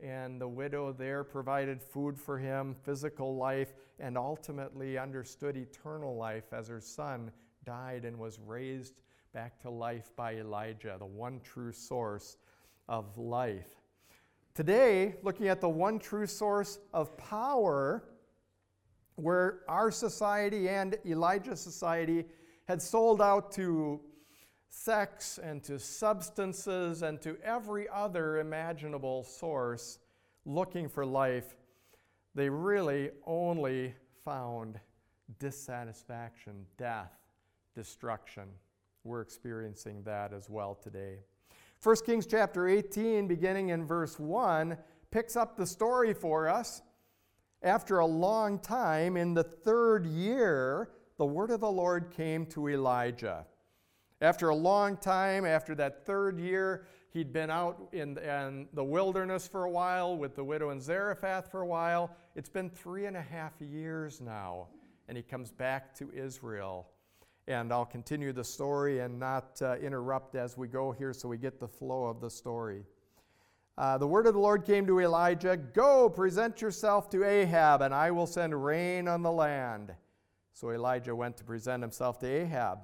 and 0.00 0.40
the 0.40 0.46
widow 0.46 0.92
there 0.92 1.24
provided 1.24 1.82
food 1.82 2.16
for 2.16 2.38
him, 2.38 2.76
physical 2.84 3.34
life, 3.36 3.72
and 3.98 4.16
ultimately 4.16 4.96
understood 4.98 5.56
eternal 5.56 6.14
life 6.14 6.52
as 6.52 6.68
her 6.68 6.80
son 6.80 7.32
died 7.64 8.04
and 8.04 8.18
was 8.18 8.38
raised 8.46 8.94
back 9.32 9.60
to 9.60 9.70
life 9.70 10.10
by 10.16 10.34
Elijah, 10.34 10.96
the 10.98 11.06
one 11.06 11.40
true 11.40 11.72
source 11.72 12.36
of 12.88 13.16
life. 13.16 13.70
Today, 14.54 15.14
looking 15.22 15.48
at 15.48 15.60
the 15.60 15.68
one 15.68 15.98
true 15.98 16.26
source 16.26 16.78
of 16.92 17.16
power, 17.16 18.04
where 19.16 19.60
our 19.68 19.90
society 19.90 20.68
and 20.68 20.96
Elijah's 21.06 21.60
society 21.60 22.26
had 22.66 22.82
sold 22.82 23.22
out 23.22 23.52
to 23.52 24.00
sex 24.68 25.38
and 25.42 25.62
to 25.62 25.78
substances 25.78 27.02
and 27.02 27.20
to 27.22 27.36
every 27.42 27.86
other 27.88 28.38
imaginable 28.38 29.22
source 29.22 29.98
looking 30.44 30.88
for 30.88 31.04
life, 31.04 31.56
they 32.34 32.48
really 32.48 33.10
only 33.26 33.94
found 34.24 34.80
dissatisfaction, 35.38 36.66
death, 36.76 37.12
destruction. 37.74 38.44
We're 39.04 39.20
experiencing 39.20 40.02
that 40.04 40.32
as 40.32 40.48
well 40.48 40.74
today. 40.74 41.18
1 41.82 41.96
Kings 42.06 42.26
chapter 42.26 42.68
18, 42.68 43.26
beginning 43.26 43.70
in 43.70 43.84
verse 43.84 44.18
1, 44.18 44.76
picks 45.10 45.36
up 45.36 45.56
the 45.56 45.66
story 45.66 46.14
for 46.14 46.48
us. 46.48 46.82
After 47.62 47.98
a 47.98 48.06
long 48.06 48.58
time, 48.58 49.16
in 49.16 49.34
the 49.34 49.42
third 49.42 50.06
year, 50.06 50.90
the 51.18 51.26
word 51.26 51.50
of 51.50 51.60
the 51.60 51.70
Lord 51.70 52.10
came 52.10 52.46
to 52.46 52.68
Elijah. 52.68 53.46
After 54.20 54.50
a 54.50 54.54
long 54.54 54.96
time, 54.96 55.44
after 55.44 55.74
that 55.74 56.06
third 56.06 56.38
year, 56.38 56.86
He'd 57.12 57.32
been 57.32 57.50
out 57.50 57.90
in, 57.92 58.16
in 58.18 58.68
the 58.72 58.82
wilderness 58.82 59.46
for 59.46 59.64
a 59.64 59.70
while 59.70 60.16
with 60.16 60.34
the 60.34 60.44
widow 60.44 60.70
in 60.70 60.80
Zarephath 60.80 61.50
for 61.50 61.60
a 61.60 61.66
while. 61.66 62.16
It's 62.34 62.48
been 62.48 62.70
three 62.70 63.04
and 63.04 63.18
a 63.18 63.22
half 63.22 63.52
years 63.60 64.22
now, 64.22 64.68
and 65.08 65.16
he 65.16 65.22
comes 65.22 65.50
back 65.50 65.94
to 65.96 66.10
Israel. 66.14 66.86
And 67.48 67.72
I'll 67.72 67.84
continue 67.84 68.32
the 68.32 68.44
story 68.44 69.00
and 69.00 69.18
not 69.18 69.60
uh, 69.60 69.76
interrupt 69.76 70.36
as 70.36 70.56
we 70.56 70.68
go 70.68 70.92
here 70.92 71.12
so 71.12 71.28
we 71.28 71.38
get 71.38 71.58
the 71.58 71.68
flow 71.68 72.04
of 72.04 72.20
the 72.20 72.30
story. 72.30 72.84
Uh, 73.76 73.98
the 73.98 74.06
word 74.06 74.26
of 74.26 74.34
the 74.34 74.40
Lord 74.40 74.64
came 74.64 74.86
to 74.86 75.00
Elijah 75.00 75.56
Go, 75.56 76.08
present 76.08 76.60
yourself 76.60 77.08
to 77.10 77.24
Ahab, 77.24 77.80
and 77.80 77.94
I 77.94 78.10
will 78.10 78.26
send 78.26 78.64
rain 78.64 79.08
on 79.08 79.22
the 79.22 79.32
land. 79.32 79.92
So 80.52 80.70
Elijah 80.70 81.16
went 81.16 81.36
to 81.38 81.44
present 81.44 81.82
himself 81.82 82.18
to 82.20 82.26
Ahab. 82.26 82.80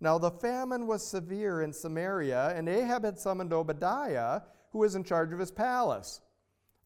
Now 0.00 0.18
the 0.18 0.30
famine 0.30 0.86
was 0.86 1.06
severe 1.06 1.62
in 1.62 1.72
Samaria, 1.72 2.54
and 2.56 2.68
Ahab 2.68 3.04
had 3.04 3.18
summoned 3.18 3.52
Obadiah, 3.52 4.40
who 4.72 4.78
was 4.78 4.94
in 4.94 5.04
charge 5.04 5.32
of 5.32 5.38
his 5.38 5.50
palace. 5.50 6.20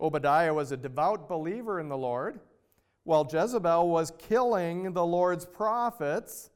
Obadiah 0.01 0.53
was 0.53 0.73
a 0.73 0.77
devout 0.77 1.29
believer 1.29 1.79
in 1.79 1.89
the 1.89 1.97
Lord. 1.97 2.41
While 3.05 3.29
Jezebel 3.31 3.89
was 3.89 4.13
killing 4.19 4.93
the 4.93 5.07
Lord's 5.07 5.45
prophets, 5.45 6.51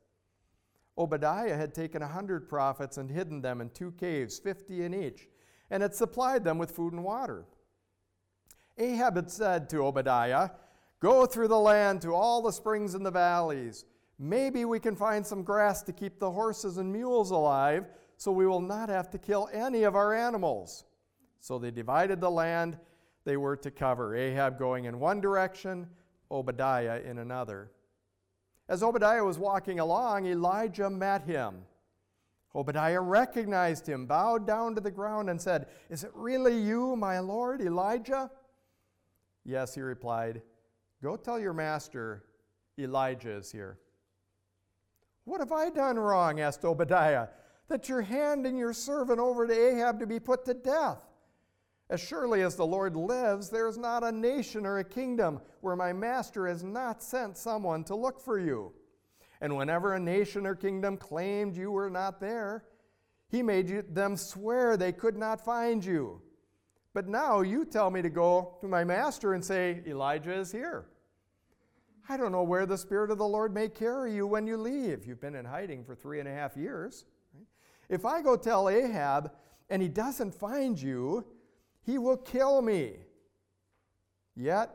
Obadiah 0.99 1.57
had 1.57 1.75
taken 1.75 2.03
a 2.03 2.09
hundred 2.09 2.49
prophets 2.49 2.97
and 2.97 3.11
hidden 3.11 3.43
them 3.43 3.61
in 3.61 3.71
two 3.71 3.93
caves, 3.93 4.39
fifty 4.39 4.85
in 4.85 4.95
each, 4.95 5.29
and 5.71 5.83
had 5.83 5.95
supplied 5.95 6.45
them 6.45 6.59
with 6.59 6.71
food 6.71 6.93
and 6.93 7.05
water. 7.05 7.45
Ahab 8.79 9.17
had 9.17 9.31
said 9.31 9.69
to 9.71 9.85
Obadiah, 9.85 10.51
Go 11.01 11.27
through 11.27 11.49
the 11.49 11.59
land 11.59 12.01
to 12.03 12.15
all 12.15 12.41
the 12.41 12.53
springs 12.53 12.95
and 12.95 13.05
the 13.05 13.11
valleys. 13.11 13.85
Maybe 14.19 14.65
we 14.65 14.81
can 14.81 14.97
find 14.97 15.27
some 15.27 15.43
grass 15.43 15.83
to 15.83 15.93
keep 15.93 16.19
the 16.19 16.31
horses 16.31 16.79
and 16.79 16.91
mules 16.91 17.31
alive, 17.31 17.87
so 18.17 18.33
we 18.33 18.47
will 18.47 18.63
not 18.63 18.89
have 18.89 19.11
to 19.11 19.19
kill 19.19 19.51
any 19.53 19.83
of 19.83 19.95
our 19.95 20.15
animals. 20.15 20.85
So 21.41 21.59
they 21.59 21.71
divided 21.71 22.21
the 22.21 22.31
land 22.31 22.79
they 23.25 23.37
were 23.37 23.57
to 23.57 23.71
cover, 23.71 24.17
Ahab 24.17 24.59
going 24.59 24.87
in 24.87 24.99
one 24.99 25.21
direction, 25.21 25.87
Obadiah 26.31 27.01
in 27.05 27.19
another. 27.19 27.71
As 28.69 28.83
Obadiah 28.83 29.25
was 29.25 29.39
walking 29.39 29.79
along, 29.79 30.27
Elijah 30.27 30.91
met 30.91 31.23
him. 31.23 31.63
Obadiah 32.55 33.01
recognized 33.01 33.87
him, 33.87 34.07
bowed 34.07 34.47
down 34.47 34.75
to 34.75 34.81
the 34.81 34.91
ground, 34.91 35.29
and 35.29 35.41
said, 35.41 35.67
Is 35.91 36.05
it 36.05 36.11
really 36.15 36.59
you, 36.59 36.97
my 36.97 37.19
lord, 37.19 37.61
Elijah? 37.61 38.31
Yes, 39.45 39.75
he 39.75 39.83
replied. 39.83 40.43
Go 41.03 41.17
tell 41.17 41.39
your 41.39 41.53
master, 41.53 42.25
Elijah 42.79 43.37
is 43.37 43.53
here. 43.53 43.79
What 45.25 45.41
have 45.41 45.53
I 45.53 45.71
done 45.71 45.99
wrong? 45.99 46.41
asked 46.41 46.65
Obadiah, 46.65 47.29
that 47.69 47.89
you're 47.89 48.03
handing 48.03 48.57
your 48.57 48.73
servant 48.73 49.19
over 49.19 49.47
to 49.47 49.53
Ahab 49.53 50.01
to 50.01 50.07
be 50.07 50.19
put 50.19 50.45
to 50.47 50.55
death. 50.55 51.03
As 51.89 52.01
surely 52.01 52.43
as 52.43 52.57
the 52.57 52.67
Lord 52.67 52.97
lives, 52.97 53.49
there 53.49 53.69
is 53.69 53.79
not 53.79 54.03
a 54.03 54.11
nation 54.11 54.67
or 54.67 54.79
a 54.79 54.85
kingdom 54.85 55.41
where 55.61 55.77
my 55.77 55.93
master 55.93 56.49
has 56.49 56.65
not 56.65 57.03
sent 57.03 57.37
someone 57.37 57.85
to 57.85 57.95
look 57.95 58.21
for 58.21 58.41
you. 58.41 58.73
And 59.41 59.57
whenever 59.57 59.95
a 59.95 60.01
nation 60.01 60.47
or 60.47 60.55
kingdom 60.55 60.97
claimed 60.97 61.57
you 61.57 61.71
were 61.71 61.91
not 61.91 62.21
there, 62.21 62.65
he 63.29 63.43
made 63.43 63.95
them 63.95 64.17
swear 64.17 64.77
they 64.77 64.93
could 64.93 65.17
not 65.17 65.45
find 65.45 65.85
you. 65.85 66.23
But 66.93 67.09
now 67.09 67.43
you 67.43 67.65
tell 67.65 67.91
me 67.91 68.03
to 68.03 68.11
go 68.11 68.57
to 68.61 68.69
my 68.69 68.83
master 68.83 69.35
and 69.35 69.45
say, 69.45 69.83
Elijah 69.87 70.35
is 70.35 70.51
here. 70.51 70.87
I 72.09 72.17
don't 72.17 72.33
know 72.33 72.45
where 72.45 72.67
the 72.67 72.79
Spirit 72.79 73.11
of 73.11 73.19
the 73.19 73.27
Lord 73.27 73.53
may 73.53 73.69
carry 73.69 74.15
you 74.15 74.27
when 74.27 74.47
you 74.47 74.57
leave. 74.57 75.05
You've 75.05 75.21
been 75.21 75.35
in 75.35 75.45
hiding 75.45 75.85
for 75.85 75.95
three 75.95 76.21
and 76.21 76.29
a 76.29 76.33
half 76.33 76.57
years. 76.57 77.05
If 77.89 78.05
I 78.05 78.23
go 78.23 78.37
tell 78.37 78.69
Ahab 78.69 79.33
and 79.69 79.83
he 79.83 79.89
doesn't 79.89 80.35
find 80.35 80.81
you, 80.81 81.25
he 81.87 81.99
will 81.99 82.17
kill 82.17 82.61
me. 82.61 82.97
Yet 84.35 84.71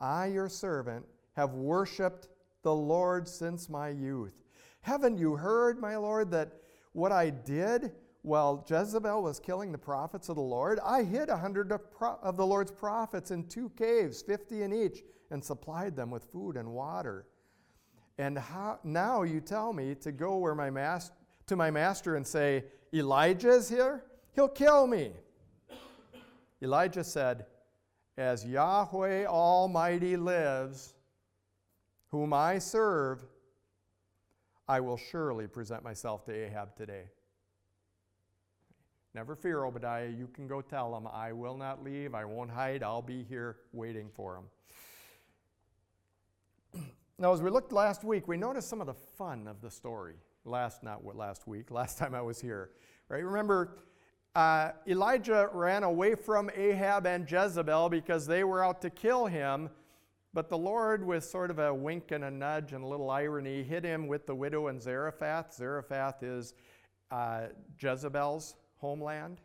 I, 0.00 0.26
your 0.26 0.48
servant, 0.48 1.04
have 1.36 1.54
worshiped 1.54 2.28
the 2.62 2.74
Lord 2.74 3.28
since 3.28 3.68
my 3.68 3.88
youth. 3.88 4.42
Haven't 4.80 5.18
you 5.18 5.36
heard, 5.36 5.80
my 5.80 5.96
Lord, 5.96 6.30
that 6.30 6.52
what 6.92 7.12
I 7.12 7.30
did 7.30 7.92
while 8.22 8.64
Jezebel 8.68 9.22
was 9.22 9.40
killing 9.40 9.72
the 9.72 9.78
prophets 9.78 10.28
of 10.28 10.36
the 10.36 10.42
Lord? 10.42 10.78
I 10.84 11.02
hid 11.02 11.28
a 11.28 11.36
hundred 11.36 11.72
of, 11.72 11.90
pro- 11.90 12.18
of 12.22 12.36
the 12.36 12.46
Lord's 12.46 12.70
prophets 12.70 13.30
in 13.30 13.48
two 13.48 13.70
caves, 13.76 14.22
fifty 14.22 14.62
in 14.62 14.72
each 14.72 15.02
and 15.30 15.44
supplied 15.44 15.96
them 15.96 16.10
with 16.10 16.24
food 16.24 16.56
and 16.56 16.72
water. 16.72 17.26
And 18.18 18.38
how, 18.38 18.78
now 18.84 19.22
you 19.22 19.40
tell 19.40 19.72
me 19.72 19.94
to 19.96 20.12
go 20.12 20.36
where 20.36 20.54
my 20.54 20.70
mas- 20.70 21.12
to 21.46 21.56
my 21.56 21.70
master 21.70 22.16
and 22.16 22.26
say, 22.26 22.64
Elijah 22.94 23.50
is 23.50 23.68
here? 23.68 24.04
He'll 24.32 24.48
kill 24.48 24.86
me. 24.86 25.12
Elijah 26.62 27.04
said, 27.04 27.46
As 28.16 28.44
Yahweh 28.44 29.26
Almighty 29.26 30.16
lives, 30.16 30.94
whom 32.10 32.32
I 32.32 32.58
serve, 32.58 33.24
I 34.68 34.80
will 34.80 34.96
surely 34.96 35.46
present 35.46 35.82
myself 35.82 36.24
to 36.26 36.32
Ahab 36.32 36.76
today. 36.76 37.04
Never 39.14 39.34
fear, 39.34 39.64
Obadiah. 39.64 40.08
You 40.08 40.28
can 40.28 40.46
go 40.46 40.60
tell 40.60 40.96
him, 40.96 41.08
I 41.12 41.32
will 41.32 41.56
not 41.56 41.82
leave. 41.82 42.14
I 42.14 42.24
won't 42.24 42.50
hide. 42.50 42.82
I'll 42.82 43.02
be 43.02 43.24
here 43.24 43.56
waiting 43.72 44.08
for 44.14 44.36
him. 44.36 44.44
Now, 47.18 47.34
as 47.34 47.42
we 47.42 47.50
looked 47.50 47.70
last 47.70 48.02
week, 48.02 48.26
we 48.28 48.38
noticed 48.38 48.70
some 48.70 48.80
of 48.80 48.86
the 48.86 48.94
fun 48.94 49.46
of 49.46 49.60
the 49.60 49.70
story. 49.70 50.14
Last, 50.46 50.82
not 50.82 51.04
last 51.04 51.46
week, 51.46 51.70
last 51.70 51.98
time 51.98 52.14
I 52.14 52.22
was 52.22 52.40
here. 52.40 52.70
Right? 53.10 53.22
Remember, 53.22 53.76
uh, 54.34 54.70
Elijah 54.86 55.48
ran 55.52 55.82
away 55.82 56.14
from 56.14 56.50
Ahab 56.54 57.06
and 57.06 57.30
Jezebel 57.30 57.88
because 57.88 58.26
they 58.26 58.44
were 58.44 58.64
out 58.64 58.80
to 58.82 58.90
kill 58.90 59.26
him. 59.26 59.70
But 60.32 60.48
the 60.48 60.58
Lord, 60.58 61.04
with 61.04 61.24
sort 61.24 61.50
of 61.50 61.58
a 61.58 61.74
wink 61.74 62.12
and 62.12 62.22
a 62.22 62.30
nudge 62.30 62.72
and 62.72 62.84
a 62.84 62.86
little 62.86 63.10
irony, 63.10 63.64
hit 63.64 63.84
him 63.84 64.06
with 64.06 64.26
the 64.26 64.34
widow 64.34 64.68
in 64.68 64.80
Zarephath. 64.80 65.54
Zarephath 65.54 66.22
is 66.22 66.54
uh, 67.10 67.46
Jezebel's 67.80 68.54
homeland, 68.76 69.40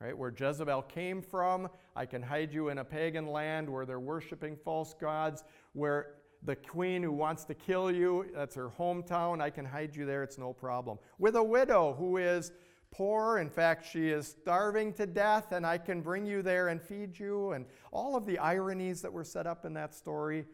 right? 0.00 0.16
Where 0.16 0.32
Jezebel 0.36 0.82
came 0.82 1.20
from. 1.20 1.68
I 1.96 2.06
can 2.06 2.22
hide 2.22 2.52
you 2.52 2.68
in 2.68 2.78
a 2.78 2.84
pagan 2.84 3.26
land 3.26 3.68
where 3.68 3.84
they're 3.84 3.98
worshiping 3.98 4.56
false 4.64 4.94
gods, 4.94 5.42
where 5.72 6.14
the 6.44 6.54
queen 6.54 7.02
who 7.02 7.10
wants 7.10 7.44
to 7.46 7.54
kill 7.54 7.90
you, 7.90 8.26
that's 8.32 8.54
her 8.54 8.68
hometown. 8.78 9.40
I 9.40 9.50
can 9.50 9.64
hide 9.64 9.96
you 9.96 10.06
there, 10.06 10.22
it's 10.22 10.38
no 10.38 10.52
problem. 10.52 10.98
With 11.18 11.34
a 11.34 11.42
widow 11.42 11.94
who 11.98 12.18
is 12.18 12.52
poor, 12.94 13.38
in 13.38 13.50
fact, 13.50 13.84
she 13.90 14.08
is 14.08 14.28
starving 14.28 14.92
to 14.94 15.04
death, 15.04 15.50
and 15.50 15.66
I 15.66 15.78
can 15.78 16.00
bring 16.00 16.24
you 16.24 16.42
there 16.42 16.68
and 16.68 16.80
feed 16.80 17.18
you. 17.18 17.52
And 17.52 17.66
all 17.90 18.14
of 18.14 18.24
the 18.24 18.38
ironies 18.38 19.02
that 19.02 19.12
were 19.12 19.24
set 19.24 19.46
up 19.46 19.64
in 19.64 19.74
that 19.74 19.94
story. 19.94 20.46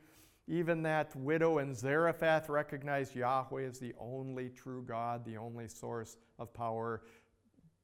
Even 0.49 0.83
that 0.83 1.15
widow 1.15 1.59
in 1.59 1.75
Zarephath 1.75 2.49
recognized 2.49 3.15
Yahweh 3.15 3.63
as 3.63 3.79
the 3.79 3.95
only 4.01 4.49
true 4.49 4.83
God, 4.83 5.25
the 5.25 5.37
only 5.37 5.69
source 5.69 6.17
of 6.39 6.53
power. 6.53 7.03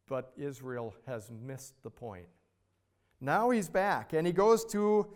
But 0.08 0.32
Israel 0.36 0.94
has 1.06 1.30
missed 1.30 1.80
the 1.82 1.90
point. 1.90 2.26
Now 3.20 3.50
he's 3.50 3.68
back, 3.68 4.14
and 4.14 4.26
he 4.26 4.32
goes 4.32 4.64
to 4.66 5.06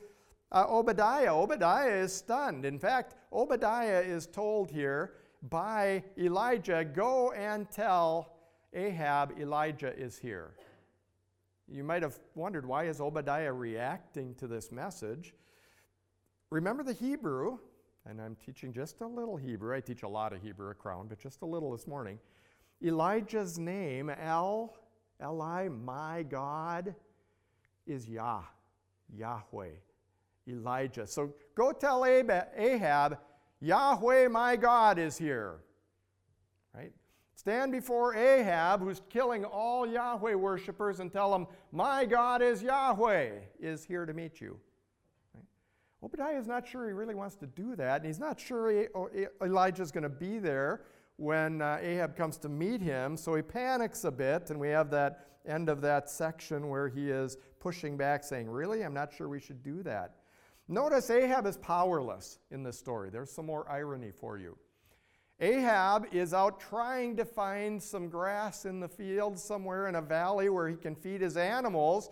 uh, 0.52 0.66
Obadiah. 0.68 1.34
Obadiah 1.34 2.02
is 2.02 2.14
stunned. 2.14 2.64
In 2.64 2.78
fact, 2.78 3.14
Obadiah 3.32 4.00
is 4.00 4.26
told 4.26 4.70
here 4.70 5.14
by 5.48 6.04
Elijah 6.18 6.84
go 6.84 7.32
and 7.32 7.70
tell 7.70 8.36
Ahab 8.74 9.38
Elijah 9.38 9.96
is 9.96 10.18
here. 10.18 10.54
You 11.68 11.84
might 11.84 12.02
have 12.02 12.18
wondered 12.34 12.66
why 12.66 12.84
is 12.84 13.00
Obadiah 13.00 13.52
reacting 13.52 14.34
to 14.36 14.46
this 14.46 14.72
message? 14.72 15.34
Remember 16.50 16.82
the 16.82 16.92
Hebrew, 16.92 17.58
and 18.06 18.20
I'm 18.20 18.36
teaching 18.44 18.72
just 18.72 19.00
a 19.00 19.06
little 19.06 19.36
Hebrew. 19.36 19.76
I 19.76 19.80
teach 19.80 20.02
a 20.02 20.08
lot 20.08 20.32
of 20.32 20.42
Hebrew 20.42 20.70
at 20.70 20.78
Crown, 20.78 21.06
but 21.08 21.20
just 21.20 21.42
a 21.42 21.46
little 21.46 21.70
this 21.70 21.86
morning. 21.86 22.18
Elijah's 22.82 23.58
name, 23.58 24.10
El, 24.10 24.74
Eli, 25.22 25.68
my 25.68 26.24
God, 26.24 26.94
is 27.86 28.08
Yah, 28.08 28.42
Yahweh. 29.14 29.74
Elijah. 30.48 31.06
So 31.06 31.32
go 31.54 31.72
tell 31.72 32.04
Ahab, 32.04 33.18
Yahweh 33.60 34.28
my 34.28 34.56
God 34.56 34.98
is 34.98 35.16
here. 35.16 35.60
Stand 37.40 37.72
before 37.72 38.14
Ahab, 38.14 38.82
who's 38.82 39.00
killing 39.08 39.46
all 39.46 39.86
Yahweh 39.86 40.34
worshippers, 40.34 41.00
and 41.00 41.10
tell 41.10 41.34
him, 41.34 41.46
My 41.72 42.04
God 42.04 42.42
is 42.42 42.62
Yahweh, 42.62 43.30
is 43.58 43.82
here 43.82 44.04
to 44.04 44.12
meet 44.12 44.42
you. 44.42 44.58
Right? 45.34 45.46
Obadiah 46.02 46.38
is 46.38 46.46
not 46.46 46.68
sure 46.68 46.86
he 46.86 46.92
really 46.92 47.14
wants 47.14 47.36
to 47.36 47.46
do 47.46 47.74
that, 47.76 48.02
and 48.02 48.04
he's 48.04 48.18
not 48.18 48.38
sure 48.38 48.86
Elijah's 49.42 49.90
going 49.90 50.02
to 50.02 50.10
be 50.10 50.38
there 50.38 50.82
when 51.16 51.62
uh, 51.62 51.78
Ahab 51.80 52.14
comes 52.14 52.36
to 52.36 52.50
meet 52.50 52.82
him, 52.82 53.16
so 53.16 53.34
he 53.34 53.40
panics 53.40 54.04
a 54.04 54.10
bit, 54.10 54.50
and 54.50 54.60
we 54.60 54.68
have 54.68 54.90
that 54.90 55.24
end 55.48 55.70
of 55.70 55.80
that 55.80 56.10
section 56.10 56.68
where 56.68 56.90
he 56.90 57.08
is 57.08 57.38
pushing 57.58 57.96
back, 57.96 58.22
saying, 58.22 58.50
Really? 58.50 58.82
I'm 58.82 58.92
not 58.92 59.14
sure 59.14 59.30
we 59.30 59.40
should 59.40 59.62
do 59.62 59.82
that. 59.84 60.16
Notice 60.68 61.08
Ahab 61.08 61.46
is 61.46 61.56
powerless 61.56 62.38
in 62.50 62.62
this 62.62 62.78
story. 62.78 63.08
There's 63.08 63.32
some 63.32 63.46
more 63.46 63.66
irony 63.66 64.10
for 64.10 64.36
you. 64.36 64.58
Ahab 65.40 66.06
is 66.12 66.34
out 66.34 66.60
trying 66.60 67.16
to 67.16 67.24
find 67.24 67.82
some 67.82 68.08
grass 68.08 68.66
in 68.66 68.78
the 68.78 68.88
field 68.88 69.38
somewhere 69.38 69.88
in 69.88 69.94
a 69.94 70.02
valley 70.02 70.50
where 70.50 70.68
he 70.68 70.76
can 70.76 70.94
feed 70.94 71.22
his 71.22 71.38
animals. 71.38 72.10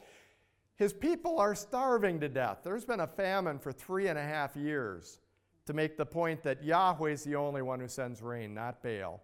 His 0.76 0.94
people 0.94 1.38
are 1.38 1.54
starving 1.54 2.20
to 2.20 2.28
death. 2.28 2.60
There's 2.64 2.86
been 2.86 3.00
a 3.00 3.06
famine 3.06 3.58
for 3.58 3.70
three 3.70 4.08
and 4.08 4.18
a 4.18 4.22
half 4.22 4.56
years 4.56 5.18
to 5.66 5.74
make 5.74 5.98
the 5.98 6.06
point 6.06 6.42
that 6.44 6.64
Yahweh 6.64 7.10
is 7.10 7.24
the 7.24 7.36
only 7.36 7.60
one 7.60 7.80
who 7.80 7.88
sends 7.88 8.22
rain, 8.22 8.54
not 8.54 8.82
Baal. 8.82 9.22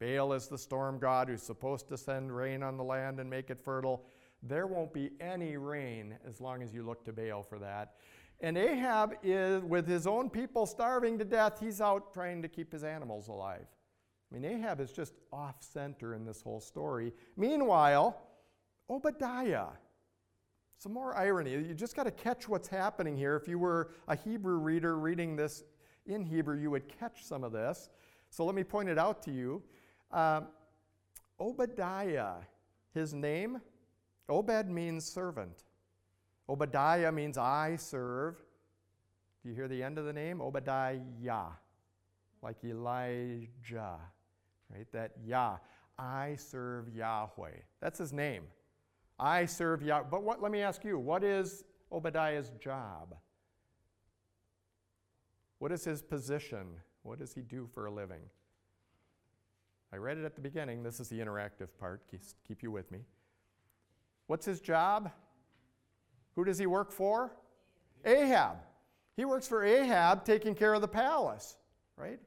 Baal 0.00 0.34
is 0.34 0.48
the 0.48 0.58
storm 0.58 0.98
god 0.98 1.28
who's 1.28 1.42
supposed 1.42 1.88
to 1.88 1.96
send 1.96 2.36
rain 2.36 2.62
on 2.62 2.76
the 2.76 2.84
land 2.84 3.20
and 3.20 3.30
make 3.30 3.48
it 3.48 3.64
fertile. 3.64 4.04
There 4.42 4.66
won't 4.66 4.92
be 4.92 5.12
any 5.20 5.56
rain 5.56 6.18
as 6.26 6.40
long 6.40 6.62
as 6.62 6.74
you 6.74 6.82
look 6.82 7.04
to 7.06 7.12
Baal 7.12 7.42
for 7.42 7.58
that. 7.58 7.94
And 8.40 8.56
Ahab 8.56 9.16
is, 9.22 9.62
with 9.62 9.86
his 9.86 10.06
own 10.06 10.30
people 10.30 10.66
starving 10.66 11.18
to 11.18 11.24
death, 11.24 11.60
he's 11.60 11.80
out 11.80 12.14
trying 12.14 12.40
to 12.42 12.48
keep 12.48 12.72
his 12.72 12.84
animals 12.84 13.28
alive. 13.28 13.66
I 14.30 14.34
mean, 14.34 14.44
Ahab 14.44 14.80
is 14.80 14.92
just 14.92 15.14
off 15.32 15.56
center 15.60 16.14
in 16.14 16.24
this 16.24 16.40
whole 16.40 16.60
story. 16.60 17.12
Meanwhile, 17.36 18.16
Obadiah. 18.88 19.66
Some 20.78 20.94
more 20.94 21.14
irony. 21.14 21.50
You 21.50 21.74
just 21.74 21.94
got 21.94 22.04
to 22.04 22.10
catch 22.10 22.48
what's 22.48 22.68
happening 22.68 23.14
here. 23.14 23.36
If 23.36 23.46
you 23.46 23.58
were 23.58 23.90
a 24.08 24.16
Hebrew 24.16 24.56
reader 24.56 24.98
reading 24.98 25.36
this 25.36 25.64
in 26.06 26.24
Hebrew, 26.24 26.58
you 26.58 26.70
would 26.70 26.88
catch 26.98 27.22
some 27.24 27.44
of 27.44 27.52
this. 27.52 27.90
So 28.30 28.46
let 28.46 28.54
me 28.54 28.64
point 28.64 28.88
it 28.88 28.98
out 28.98 29.22
to 29.24 29.30
you. 29.30 29.62
Um, 30.10 30.46
Obadiah, 31.38 32.36
his 32.94 33.12
name, 33.12 33.60
Obed 34.28 34.70
means 34.70 35.04
servant. 35.04 35.64
Obadiah 36.50 37.12
means 37.12 37.38
I 37.38 37.76
serve. 37.76 38.36
Do 39.42 39.48
you 39.48 39.54
hear 39.54 39.68
the 39.68 39.82
end 39.82 39.98
of 39.98 40.04
the 40.04 40.12
name? 40.12 40.40
Obadiah, 40.40 41.46
like 42.42 42.56
Elijah, 42.64 43.98
right? 44.74 44.90
That 44.92 45.12
Yah. 45.24 45.58
I 45.96 46.34
serve 46.36 46.88
Yahweh. 46.88 47.56
That's 47.80 47.98
his 47.98 48.12
name. 48.12 48.44
I 49.18 49.44
serve 49.44 49.82
Yahweh. 49.82 50.08
But 50.10 50.22
what, 50.24 50.42
let 50.42 50.50
me 50.50 50.60
ask 50.60 50.82
you, 50.82 50.98
what 50.98 51.22
is 51.22 51.62
Obadiah's 51.92 52.50
job? 52.58 53.14
What 55.58 55.72
is 55.72 55.84
his 55.84 56.02
position? 56.02 56.66
What 57.02 57.18
does 57.18 57.34
he 57.34 57.42
do 57.42 57.68
for 57.72 57.86
a 57.86 57.92
living? 57.92 58.22
I 59.92 59.96
read 59.96 60.16
it 60.18 60.24
at 60.24 60.34
the 60.34 60.40
beginning. 60.40 60.82
This 60.82 61.00
is 61.00 61.08
the 61.08 61.18
interactive 61.18 61.68
part. 61.78 62.02
Keep 62.48 62.62
you 62.62 62.70
with 62.70 62.90
me. 62.90 63.00
What's 64.26 64.46
his 64.46 64.60
job? 64.60 65.10
Who 66.40 66.44
does 66.46 66.58
he 66.58 66.64
work 66.64 66.90
for? 66.90 67.36
Ahab. 68.02 68.56
He 69.14 69.26
works 69.26 69.46
for 69.46 69.62
Ahab 69.62 70.24
taking 70.24 70.54
care 70.54 70.72
of 70.72 70.80
the 70.80 70.88
palace, 70.88 71.58
right? 71.98 72.18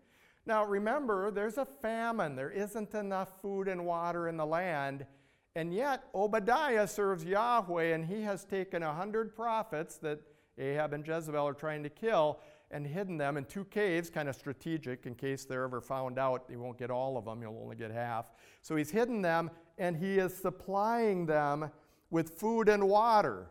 Now 0.45 0.65
remember, 0.65 1.31
there's 1.31 1.57
a 1.57 1.65
famine. 1.65 2.35
There 2.35 2.51
isn't 2.51 2.93
enough 2.93 3.41
food 3.41 3.67
and 3.67 3.87
water 3.87 4.27
in 4.27 4.37
the 4.37 4.45
land. 4.45 5.07
And 5.55 5.73
yet, 5.73 6.03
Obadiah 6.13 6.85
serves 6.85 7.23
Yahweh, 7.23 7.95
and 7.95 8.05
he 8.05 8.21
has 8.21 8.45
taken 8.45 8.83
a 8.83 8.93
hundred 8.93 9.35
prophets 9.35 9.97
that 10.03 10.19
Ahab 10.59 10.93
and 10.93 11.07
Jezebel 11.07 11.47
are 11.47 11.55
trying 11.55 11.81
to 11.81 11.89
kill 11.89 12.39
and 12.69 12.85
hidden 12.85 13.17
them 13.17 13.35
in 13.35 13.45
two 13.45 13.65
caves, 13.65 14.11
kind 14.11 14.29
of 14.29 14.35
strategic 14.35 15.07
in 15.07 15.15
case 15.15 15.43
they're 15.43 15.63
ever 15.63 15.81
found 15.81 16.19
out. 16.19 16.45
He 16.47 16.55
won't 16.55 16.77
get 16.77 16.91
all 16.91 17.17
of 17.17 17.25
them, 17.25 17.41
he'll 17.41 17.59
only 17.59 17.77
get 17.77 17.89
half. 17.89 18.31
So 18.61 18.75
he's 18.75 18.91
hidden 18.91 19.23
them, 19.23 19.49
and 19.79 19.97
he 19.97 20.19
is 20.19 20.37
supplying 20.37 21.25
them 21.25 21.71
with 22.11 22.37
food 22.37 22.69
and 22.69 22.87
water. 22.87 23.47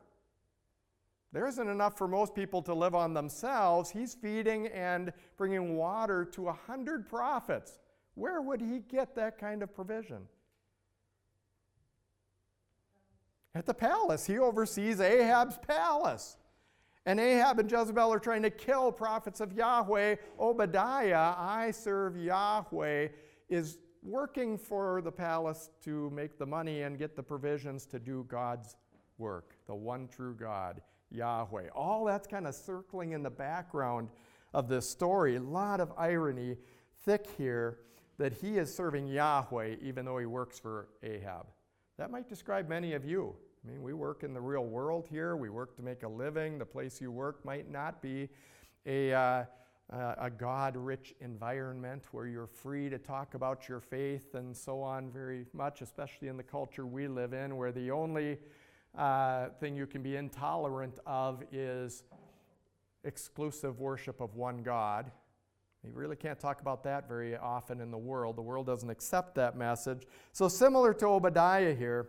There 1.33 1.47
isn't 1.47 1.69
enough 1.69 1.97
for 1.97 2.07
most 2.07 2.35
people 2.35 2.61
to 2.63 2.75
live 2.75 2.95
on 2.95 3.15
themselves. 3.15 3.91
He's 3.91 4.15
feeding 4.15 4.67
and 4.69 5.13
bringing 5.39 5.77
water 5.77 6.25
to 6.27 6.49
a 6.49 6.53
hundred 6.53 7.09
prophets. 7.09 7.79
Where 8.15 8.43
would 8.43 8.61
he 8.61 8.81
get 8.81 9.15
that 9.17 9.39
kind 9.39 9.63
of 9.63 9.75
provision? 9.75 10.29
At 13.55 13.65
the 13.65 13.75
palace. 13.75 14.27
He 14.27 14.39
oversees 14.39 15.01
Ahab's 15.01 15.59
palace. 15.67 16.37
And 17.07 17.19
Ahab 17.19 17.59
and 17.59 17.71
Jezebel 17.71 18.13
are 18.13 18.21
trying 18.21 18.43
to 18.43 18.51
kill 18.51 18.93
prophets 18.93 19.41
of 19.41 19.53
Yahweh. 19.55 20.17
Obadiah, 20.39 21.35
I 21.37 21.71
serve 21.73 22.17
Yahweh, 22.17 23.09
is 23.49 23.79
working 24.03 24.59
for 24.59 25.01
the 25.01 25.11
palace 25.11 25.71
to 25.85 26.11
make 26.11 26.39
the 26.39 26.47
money 26.47 26.83
and 26.83 26.99
get 26.99 27.17
the 27.17 27.23
provisions 27.23 27.87
to 27.87 27.99
do 27.99 28.25
God's 28.29 28.77
work, 29.19 29.57
the 29.67 29.75
one 29.75 30.09
true 30.09 30.35
God, 30.35 30.81
Yahweh. 31.13 31.69
All 31.75 32.05
that's 32.05 32.27
kind 32.27 32.47
of 32.47 32.55
circling 32.55 33.13
in 33.13 33.23
the 33.23 33.31
background 33.31 34.09
of 34.55 34.69
this 34.69 34.89
story. 34.89 35.37
A 35.37 35.41
lot 35.41 35.81
of 35.81 35.93
irony 35.97 36.57
thick 37.05 37.27
here 37.37 37.79
that 38.19 38.33
he 38.33 38.59
is 38.59 38.75
serving 38.75 39.07
Yahweh 39.07 39.77
even 39.83 40.05
though 40.05 40.19
he 40.19 40.27
works 40.27 40.59
for 40.59 40.89
Ahab. 41.03 41.47
That 41.99 42.11
might 42.11 42.29
describe 42.29 42.69
many 42.69 42.95
of 42.95 43.05
you. 43.05 43.35
I 43.65 43.71
mean, 43.71 43.83
we 43.83 43.93
work 43.93 44.25
in 44.25 44.35
the 44.35 44.41
real 44.41 44.65
world 44.65 45.07
here. 45.09 45.37
We 45.37 45.49
work 45.49 45.77
to 45.77 45.83
make 45.83 46.03
a 46.03 46.09
living. 46.09 46.59
The 46.59 46.67
place 46.67 47.01
you 47.01 47.13
work 47.13 47.45
might 47.45 47.71
not 47.71 48.03
be 48.03 48.29
a, 48.87 49.13
uh, 49.13 49.45
a 49.91 50.31
God 50.31 50.77
rich 50.77 51.15
environment 51.21 52.05
where 52.11 52.27
you're 52.27 52.49
free 52.49 52.89
to 52.89 52.99
talk 52.99 53.35
about 53.35 53.69
your 53.69 53.81
faith 53.81 54.35
and 54.35 54.57
so 54.57 54.81
on 54.81 55.11
very 55.11 55.47
much, 55.53 55.81
especially 55.81 56.29
in 56.29 56.37
the 56.37 56.43
culture 56.43 56.87
we 56.87 57.07
live 57.07 57.35
in, 57.35 57.57
where 57.57 57.71
the 57.71 57.91
only 57.91 58.39
uh, 58.97 59.49
thing 59.61 59.77
you 59.77 59.87
can 59.87 60.03
be 60.03 60.17
intolerant 60.17 60.99
of 61.07 61.43
is 61.53 62.05
exclusive 63.05 63.81
worship 63.81 64.21
of 64.21 64.35
one 64.35 64.63
God. 64.63 65.11
You 65.85 65.91
really 65.93 66.17
can't 66.17 66.39
talk 66.39 66.61
about 66.61 66.85
that 66.85 67.09
very 67.09 67.37
often 67.37 67.81
in 67.81 67.91
the 67.91 67.99
world. 67.99 68.37
The 68.37 68.43
world 68.43 68.67
doesn't 68.67 68.89
accept 68.89 69.35
that 69.35 69.57
message. 69.57 70.07
So, 70.33 70.47
similar 70.47 70.95
to 70.95 71.07
Obadiah 71.07 71.75
here, 71.75 72.09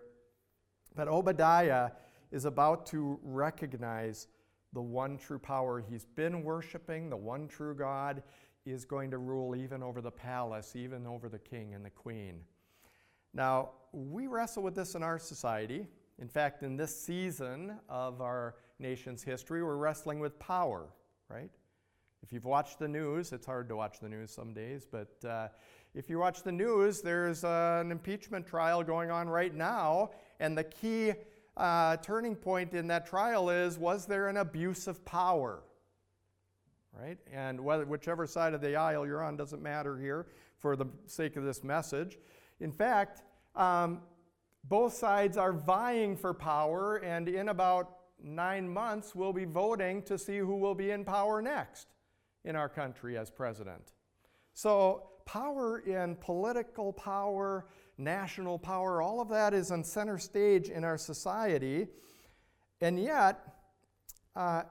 but 0.96 1.08
Obadiah 1.08 1.90
is 2.32 2.46
about 2.46 2.86
to 2.88 3.20
recognize 3.24 4.28
the 4.74 4.82
one 4.82 5.18
true 5.18 5.40
power 5.40 5.84
he's 5.88 6.06
been 6.06 6.44
worshiping, 6.44 7.10
the 7.10 7.18
one 7.18 7.48
true 7.48 7.74
God, 7.74 8.22
is 8.66 8.86
going 8.86 9.12
to 9.12 9.18
rule 9.18 9.56
even 9.56 9.82
over 9.84 10.02
the 10.02 10.12
palace, 10.12 10.76
even 10.76 11.08
over 11.08 11.30
the 11.30 11.40
king 11.40 11.74
and 11.74 11.84
the 11.84 11.90
queen. 11.90 12.42
Now, 13.34 13.72
we 13.92 14.28
wrestle 14.28 14.64
with 14.64 14.76
this 14.76 14.96
in 14.96 15.04
our 15.04 15.20
society. 15.20 15.88
In 16.24 16.30
fact, 16.30 16.64
in 16.64 16.78
this 16.78 16.98
season 16.98 17.78
of 17.90 18.22
our 18.22 18.56
nation's 18.80 19.24
history, 19.24 19.62
we're 19.62 19.76
wrestling 19.76 20.22
with 20.22 20.40
power, 20.40 20.88
right? 21.28 21.50
If 22.22 22.32
you've 22.32 22.46
watched 22.46 22.80
the 22.80 22.88
news, 22.88 23.34
it's 23.34 23.46
hard 23.46 23.68
to 23.68 23.76
watch 23.76 24.00
the 24.00 24.08
news 24.08 24.32
some 24.32 24.54
days, 24.54 24.88
but 24.90 25.14
uh, 25.28 25.50
if 25.94 26.10
you 26.10 26.20
watch 26.20 26.42
the 26.44 26.52
news, 26.54 27.02
there's 27.02 27.44
uh, 27.44 27.82
an 27.84 27.92
impeachment 27.92 28.48
trial 28.48 28.84
going 28.84 29.12
on 29.12 29.28
right 29.28 29.54
now, 29.54 30.12
and 30.40 30.58
the 30.58 30.64
key 30.64 31.12
uh, 31.58 31.98
turning 31.98 32.38
point 32.38 32.74
in 32.74 32.88
that 32.88 33.06
trial 33.06 33.50
is 33.50 33.78
was 33.78 34.06
there 34.06 34.30
an 34.30 34.38
abuse 34.38 34.88
of 34.88 35.04
power? 35.04 35.62
Right? 36.98 37.18
And 37.34 37.60
whether, 37.60 37.84
whichever 37.84 38.28
side 38.28 38.54
of 38.54 38.62
the 38.62 38.78
aisle 38.78 39.06
you're 39.06 39.22
on 39.22 39.36
doesn't 39.36 39.62
matter 39.62 40.00
here 40.00 40.28
for 40.58 40.78
the 40.78 40.86
sake 41.06 41.36
of 41.36 41.44
this 41.44 41.66
message. 41.66 42.18
In 42.62 42.72
fact, 42.72 43.24
um, 43.58 44.00
both 44.64 44.94
sides 44.94 45.38
are 45.38 45.54
vying 45.54 46.16
for 46.16 46.34
power, 46.34 46.98
and 46.98 47.28
in 47.28 47.50
about 47.50 47.98
nine 48.24 48.68
months, 48.68 49.14
we'll 49.14 49.34
be 49.34 49.46
voting 49.46 50.02
to 50.04 50.18
see 50.18 50.38
who 50.38 50.56
will 50.56 50.76
be 50.76 50.92
in 50.92 51.04
power 51.04 51.42
next 51.42 51.88
in 52.46 52.56
our 52.56 52.70
country 52.70 53.18
as 53.18 53.30
president. 53.30 53.94
So, 54.54 55.10
power 55.26 55.80
in 55.80 56.16
political 56.16 56.94
power, 56.94 57.66
national 57.98 58.60
power, 58.60 59.02
all 59.02 59.22
of 59.22 59.30
that 59.30 59.54
is 59.54 59.72
on 59.72 59.84
center 59.84 60.18
stage 60.18 60.70
in 60.70 60.84
our 60.84 60.98
society. 60.98 61.88
And 62.82 63.00
yet, 63.02 63.40
uh, 64.36 64.64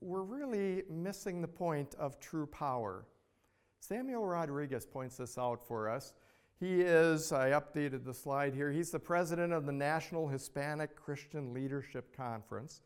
we're 0.00 0.22
really 0.22 0.84
missing 0.88 1.40
the 1.40 1.48
point 1.48 1.94
of 1.98 2.20
true 2.20 2.46
power. 2.46 3.06
Samuel 3.80 4.24
Rodriguez 4.24 4.86
points 4.86 5.16
this 5.16 5.38
out 5.38 5.66
for 5.66 5.88
us. 5.88 6.12
He 6.60 6.80
is, 6.80 7.30
I 7.30 7.50
updated 7.50 8.04
the 8.04 8.14
slide 8.14 8.52
here, 8.52 8.72
he's 8.72 8.90
the 8.90 8.98
president 8.98 9.52
of 9.52 9.64
the 9.64 9.72
National 9.72 10.26
Hispanic 10.26 10.96
Christian 10.96 11.54
Leadership 11.54 12.16
Conference. 12.16 12.82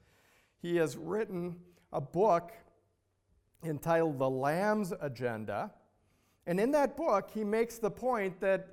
He 0.60 0.76
has 0.76 0.96
written 0.96 1.56
a 1.92 2.00
book 2.00 2.52
entitled 3.64 4.18
The 4.18 4.28
Lamb's 4.28 4.92
Agenda. 5.00 5.72
And 6.46 6.60
in 6.60 6.70
that 6.72 6.96
book, 6.96 7.30
he 7.32 7.44
makes 7.44 7.78
the 7.78 7.90
point 7.90 8.40
that 8.40 8.68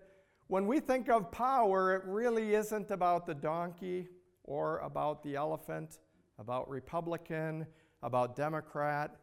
when 0.47 0.67
we 0.67 0.79
think 0.79 1.09
of 1.09 1.31
power, 1.31 1.95
it 1.95 2.03
really 2.05 2.55
isn't 2.55 2.91
about 2.91 3.25
the 3.25 3.35
donkey 3.35 4.09
or 4.43 4.79
about 4.79 5.23
the 5.23 5.35
elephant, 5.35 5.99
about 6.39 6.69
Republican, 6.69 7.67
about 8.01 8.35
Democrat. 8.35 9.15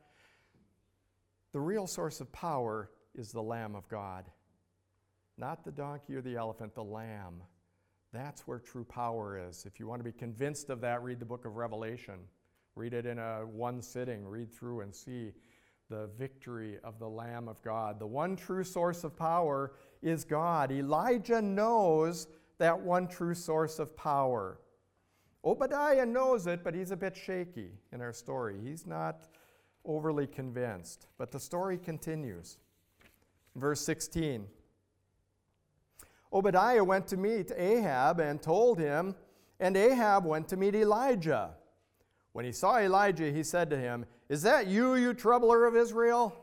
The 1.53 1.61
real 1.61 1.87
source 1.87 2.21
of 2.21 2.31
power 2.33 2.91
is 3.15 3.33
the 3.33 3.43
Lamb 3.43 3.75
of 3.75 3.89
God. 3.89 4.25
Not 5.39 5.65
the 5.65 5.73
donkey 5.73 6.15
or 6.15 6.23
the 6.23 6.37
elephant, 6.37 6.75
the 6.75 6.85
lamb. 6.85 7.43
That's 8.13 8.47
where 8.47 8.59
true 8.59 8.85
power 8.85 9.39
is. 9.49 9.67
If 9.67 9.79
you 9.79 9.87
want 9.87 10.01
to 10.01 10.05
be 10.05 10.13
convinced 10.13 10.71
of 10.71 10.81
that, 10.81 11.03
read 11.03 11.21
the 11.21 11.27
book 11.27 11.45
of 11.45 11.57
Revelation. 11.57 12.21
Read 12.75 12.95
it 12.95 13.07
in 13.07 13.19
a 13.19 13.47
one 13.47 13.83
sitting, 13.83 14.27
read 14.27 14.53
through 14.53 14.81
and 14.81 14.95
see 14.95 15.33
the 15.89 16.09
victory 16.19 16.79
of 16.83 16.99
the 16.99 17.09
Lamb 17.09 17.49
of 17.49 17.63
God. 17.63 17.99
The 17.99 18.07
one 18.07 18.37
true 18.37 18.65
source 18.65 19.05
of 19.05 19.17
power 19.17 19.73
is 20.03 20.25
God. 20.25 20.73
Elijah 20.73 21.43
knows 21.43 22.29
that 22.59 22.79
one 22.79 23.07
true 23.07 23.35
source 23.35 23.79
of 23.79 23.97
power. 23.97 24.59
Obadiah 25.45 26.07
knows 26.07 26.47
it, 26.47 26.65
but 26.65 26.75
he's 26.75 26.91
a 26.91 26.97
bit 26.97 27.17
shaky 27.17 27.71
in 27.93 28.01
our 28.01 28.13
story. 28.13 28.57
He's 28.63 28.87
not 28.87 29.29
overly 29.85 30.27
convinced. 30.27 31.07
But 31.19 31.31
the 31.31 31.39
story 31.39 31.79
continues. 31.79 32.59
Verse 33.55 33.81
16 33.81 34.47
Obadiah 36.33 36.85
went 36.85 37.07
to 37.09 37.17
meet 37.17 37.53
Ahab 37.57 38.21
and 38.21 38.43
told 38.43 38.79
him, 38.79 39.15
and 39.61 39.77
Ahab 39.77 40.25
went 40.25 40.49
to 40.49 40.57
meet 40.57 40.75
Elijah. 40.75 41.51
When 42.33 42.45
he 42.45 42.53
saw 42.53 42.79
Elijah, 42.79 43.31
he 43.33 43.43
said 43.43 43.71
to 43.71 43.79
him, 43.79 44.05
Is 44.29 44.43
that 44.43 44.67
you, 44.67 44.95
you 44.95 45.15
troubler 45.15 45.65
of 45.65 45.77
Israel? 45.77 46.37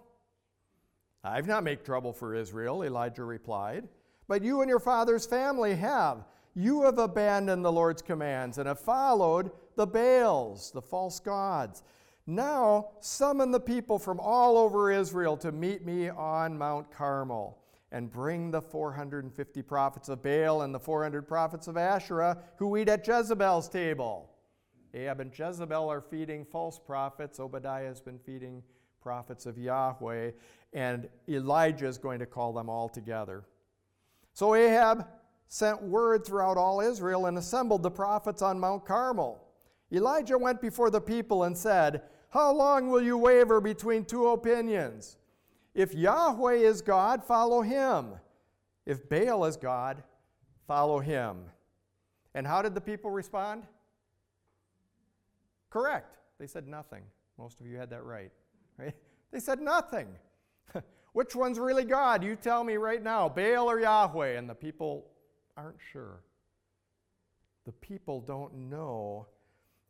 I've 1.23 1.47
not 1.47 1.63
made 1.63 1.85
trouble 1.85 2.11
for 2.11 2.33
Israel, 2.35 2.83
Elijah 2.83 3.23
replied, 3.23 3.87
but 4.27 4.43
you 4.43 4.61
and 4.61 4.69
your 4.69 4.79
father's 4.79 5.25
family 5.25 5.75
have. 5.75 6.25
You 6.55 6.83
have 6.83 6.97
abandoned 6.97 7.63
the 7.63 7.71
Lord's 7.71 8.01
commands 8.01 8.57
and 8.57 8.67
have 8.67 8.79
followed 8.79 9.51
the 9.75 9.87
Baals, 9.87 10.71
the 10.71 10.81
false 10.81 11.19
gods. 11.19 11.83
Now 12.25 12.89
summon 12.99 13.51
the 13.51 13.59
people 13.59 13.99
from 13.99 14.19
all 14.19 14.57
over 14.57 14.91
Israel 14.91 15.37
to 15.37 15.51
meet 15.51 15.85
me 15.85 16.09
on 16.09 16.57
Mount 16.57 16.91
Carmel 16.91 17.57
and 17.93 18.11
bring 18.11 18.49
the 18.49 18.61
450 18.61 19.61
prophets 19.61 20.09
of 20.09 20.23
Baal 20.23 20.63
and 20.63 20.73
the 20.73 20.79
400 20.79 21.27
prophets 21.27 21.67
of 21.67 21.77
Asherah 21.77 22.39
who 22.57 22.75
eat 22.75 22.89
at 22.89 23.07
Jezebel's 23.07 23.69
table. 23.69 24.31
Ahab 24.95 25.21
and 25.21 25.31
Jezebel 25.31 25.89
are 25.89 26.01
feeding 26.01 26.43
false 26.43 26.79
prophets. 26.79 27.39
Obadiah 27.39 27.85
has 27.85 28.01
been 28.01 28.17
feeding 28.17 28.63
prophets 28.99 29.45
of 29.45 29.57
Yahweh, 29.57 30.31
and 30.73 31.07
Elijah 31.29 31.85
is 31.87 31.97
going 31.99 32.19
to 32.19 32.25
call 32.25 32.51
them 32.51 32.67
all 32.67 32.89
together. 32.89 33.43
So 34.33 34.55
Ahab 34.55 35.07
sent 35.47 35.81
word 35.83 36.25
throughout 36.25 36.57
all 36.57 36.81
Israel 36.81 37.27
and 37.27 37.37
assembled 37.37 37.83
the 37.83 37.91
prophets 37.91 38.41
on 38.41 38.59
Mount 38.59 38.85
Carmel. 38.85 39.43
Elijah 39.91 40.37
went 40.37 40.61
before 40.61 40.89
the 40.89 41.01
people 41.01 41.43
and 41.43 41.55
said, 41.55 42.01
How 42.29 42.51
long 42.51 42.89
will 42.89 43.03
you 43.03 43.17
waver 43.17 43.61
between 43.61 44.03
two 44.03 44.29
opinions? 44.29 45.17
If 45.73 45.93
Yahweh 45.93 46.55
is 46.55 46.81
God, 46.81 47.23
follow 47.23 47.61
him. 47.61 48.13
If 48.85 49.09
Baal 49.09 49.45
is 49.45 49.57
God, 49.57 50.03
follow 50.67 50.99
him. 50.99 51.45
And 52.35 52.45
how 52.45 52.61
did 52.61 52.75
the 52.75 52.81
people 52.81 53.11
respond? 53.11 53.63
Correct. 55.69 56.17
They 56.39 56.47
said 56.47 56.67
nothing. 56.67 57.03
Most 57.37 57.59
of 57.59 57.67
you 57.67 57.77
had 57.77 57.89
that 57.89 58.03
right. 58.03 58.31
Right? 58.77 58.95
They 59.31 59.39
said 59.39 59.59
nothing. 59.59 60.09
Which 61.13 61.35
one's 61.35 61.57
really 61.57 61.85
God? 61.85 62.23
You 62.23 62.35
tell 62.35 62.63
me 62.63 62.75
right 62.75 63.01
now, 63.01 63.27
Baal 63.27 63.67
or 63.67 63.79
Yahweh? 63.79 64.37
And 64.37 64.47
the 64.47 64.53
people 64.53 65.07
aren't 65.57 65.79
sure. 65.91 66.21
The 67.65 67.71
people 67.71 68.21
don't 68.21 68.53
know 68.53 69.25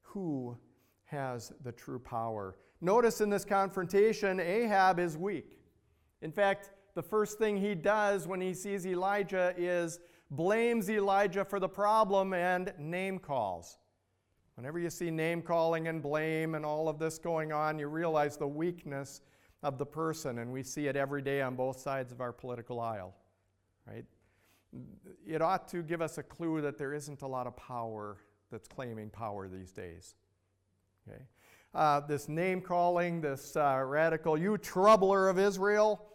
who 0.01 0.57
has 1.03 1.51
the 1.65 1.73
true 1.73 1.99
power. 1.99 2.55
Notice 2.79 3.19
in 3.19 3.29
this 3.29 3.43
confrontation, 3.43 4.39
Ahab 4.39 4.97
is 4.97 5.17
weak. 5.17 5.59
In 6.23 6.31
fact, 6.31 6.71
the 6.95 7.03
first 7.03 7.37
thing 7.37 7.57
he 7.57 7.75
does 7.75 8.27
when 8.27 8.41
he 8.41 8.53
sees 8.53 8.87
Elijah 8.87 9.53
is 9.57 9.99
blames 10.31 10.89
Elijah 10.89 11.45
for 11.45 11.59
the 11.59 11.69
problem 11.69 12.33
and 12.33 12.73
name 12.79 13.19
calls. 13.19 13.77
Whenever 14.55 14.79
you 14.79 14.89
see 14.89 15.11
name 15.11 15.41
calling 15.41 15.87
and 15.87 16.01
blame 16.01 16.55
and 16.55 16.65
all 16.65 16.87
of 16.87 16.97
this 16.97 17.19
going 17.19 17.51
on, 17.51 17.77
you 17.77 17.87
realize 17.87 18.37
the 18.37 18.47
weakness 18.47 19.21
of 19.61 19.77
the 19.77 19.85
person, 19.85 20.39
and 20.39 20.51
we 20.51 20.63
see 20.63 20.87
it 20.87 20.95
every 20.95 21.21
day 21.21 21.41
on 21.41 21.55
both 21.55 21.79
sides 21.79 22.11
of 22.11 22.21
our 22.21 22.31
political 22.31 22.79
aisle, 22.79 23.15
right? 23.87 24.05
it 25.27 25.41
ought 25.41 25.67
to 25.67 25.83
give 25.83 26.01
us 26.01 26.17
a 26.17 26.23
clue 26.23 26.61
that 26.61 26.77
there 26.77 26.93
isn't 26.93 27.21
a 27.21 27.27
lot 27.27 27.47
of 27.47 27.55
power 27.55 28.17
that's 28.51 28.67
claiming 28.67 29.09
power 29.09 29.47
these 29.47 29.71
days. 29.71 30.15
Okay? 31.07 31.21
Uh, 31.73 31.99
this 32.01 32.29
name 32.29 32.61
calling, 32.61 33.21
this 33.21 33.55
uh, 33.55 33.81
radical, 33.85 34.37
you 34.37 34.57
troubler 34.57 35.29
of 35.29 35.39
Israel, 35.39 36.05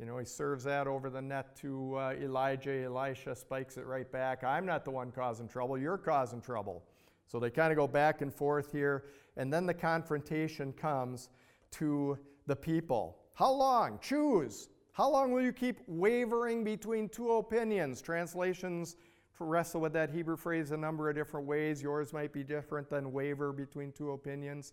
you 0.00 0.06
know, 0.06 0.16
he 0.16 0.24
serves 0.24 0.64
that 0.64 0.86
over 0.86 1.10
the 1.10 1.20
net 1.20 1.54
to 1.56 1.94
uh, 1.96 2.14
Elijah. 2.18 2.84
Elisha 2.84 3.36
spikes 3.36 3.76
it 3.76 3.84
right 3.84 4.10
back. 4.10 4.42
I'm 4.42 4.64
not 4.64 4.82
the 4.86 4.90
one 4.90 5.12
causing 5.12 5.46
trouble, 5.46 5.76
you're 5.76 5.98
causing 5.98 6.40
trouble. 6.40 6.82
So 7.26 7.38
they 7.38 7.50
kind 7.50 7.70
of 7.70 7.76
go 7.76 7.86
back 7.86 8.22
and 8.22 8.32
forth 8.32 8.72
here. 8.72 9.04
And 9.36 9.52
then 9.52 9.66
the 9.66 9.74
confrontation 9.74 10.72
comes 10.72 11.28
to 11.72 12.18
the 12.46 12.56
people. 12.56 13.18
How 13.34 13.52
long? 13.52 13.98
Choose. 14.00 14.70
How 14.92 15.10
long 15.10 15.32
will 15.32 15.42
you 15.42 15.52
keep 15.52 15.80
wavering 15.86 16.64
between 16.64 17.10
two 17.10 17.32
opinions? 17.32 18.00
Translations 18.00 18.96
wrestle 19.38 19.82
with 19.82 19.92
that 19.92 20.10
Hebrew 20.10 20.36
phrase 20.36 20.70
a 20.70 20.76
number 20.78 21.10
of 21.10 21.14
different 21.14 21.46
ways. 21.46 21.82
Yours 21.82 22.14
might 22.14 22.32
be 22.32 22.42
different 22.42 22.88
than 22.88 23.12
waver 23.12 23.52
between 23.52 23.92
two 23.92 24.12
opinions. 24.12 24.72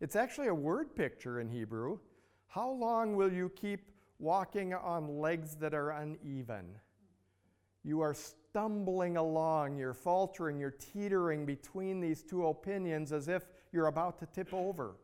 It's 0.00 0.14
actually 0.14 0.46
a 0.46 0.54
word 0.54 0.94
picture 0.94 1.40
in 1.40 1.48
Hebrew. 1.48 1.98
How 2.46 2.70
long 2.70 3.16
will 3.16 3.32
you 3.32 3.50
keep 3.50 3.90
walking 4.20 4.74
on 4.74 5.18
legs 5.18 5.56
that 5.56 5.74
are 5.74 5.90
uneven? 5.90 6.66
You 7.82 8.00
are 8.02 8.14
stumbling 8.14 9.16
along, 9.16 9.78
you're 9.78 9.94
faltering, 9.94 10.60
you're 10.60 10.70
teetering 10.70 11.46
between 11.46 12.00
these 12.00 12.22
two 12.22 12.46
opinions 12.46 13.12
as 13.12 13.28
if 13.28 13.44
you're 13.72 13.86
about 13.86 14.18
to 14.18 14.26
tip 14.26 14.52
over. 14.52 14.96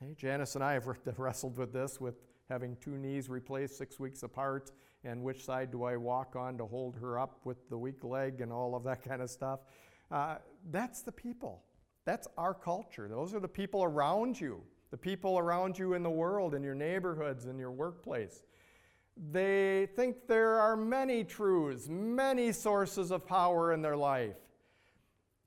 Hey, 0.00 0.14
Janice 0.16 0.54
and 0.54 0.64
I 0.64 0.72
have 0.72 0.88
wrestled 1.18 1.58
with 1.58 1.72
this 1.72 2.00
with 2.00 2.14
having 2.48 2.76
two 2.76 2.96
knees 2.96 3.28
replaced 3.28 3.78
six 3.78 4.00
weeks 4.00 4.22
apart, 4.22 4.72
and 5.04 5.22
which 5.22 5.44
side 5.44 5.70
do 5.70 5.84
I 5.84 5.96
walk 5.96 6.34
on 6.36 6.58
to 6.58 6.66
hold 6.66 6.96
her 6.96 7.18
up 7.18 7.40
with 7.44 7.68
the 7.68 7.78
weak 7.78 8.04
leg 8.04 8.40
and 8.40 8.52
all 8.52 8.74
of 8.74 8.84
that 8.84 9.02
kind 9.08 9.22
of 9.22 9.30
stuff. 9.30 9.60
Uh, 10.10 10.36
that's 10.70 11.02
the 11.02 11.12
people. 11.12 11.62
That's 12.04 12.26
our 12.36 12.54
culture. 12.54 13.08
Those 13.08 13.34
are 13.34 13.40
the 13.40 13.48
people 13.48 13.84
around 13.84 14.40
you, 14.40 14.62
the 14.92 14.96
people 14.96 15.38
around 15.38 15.76
you 15.78 15.94
in 15.94 16.04
the 16.04 16.10
world, 16.10 16.54
in 16.54 16.62
your 16.62 16.74
neighborhoods, 16.76 17.46
in 17.46 17.58
your 17.58 17.72
workplace. 17.72 18.44
They 19.32 19.88
think 19.96 20.28
there 20.28 20.60
are 20.60 20.76
many 20.76 21.24
truths, 21.24 21.88
many 21.88 22.52
sources 22.52 23.10
of 23.10 23.26
power 23.26 23.72
in 23.72 23.82
their 23.82 23.96
life. 23.96 24.36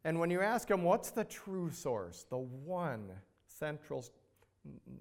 And 0.03 0.19
when 0.19 0.29
you 0.29 0.41
ask 0.41 0.67
them, 0.67 0.84
what's 0.84 1.12
the 1.12 1.23
true 1.23 1.71
source, 1.71 2.25
the 2.29 2.38
one 2.38 3.12
central 3.47 4.03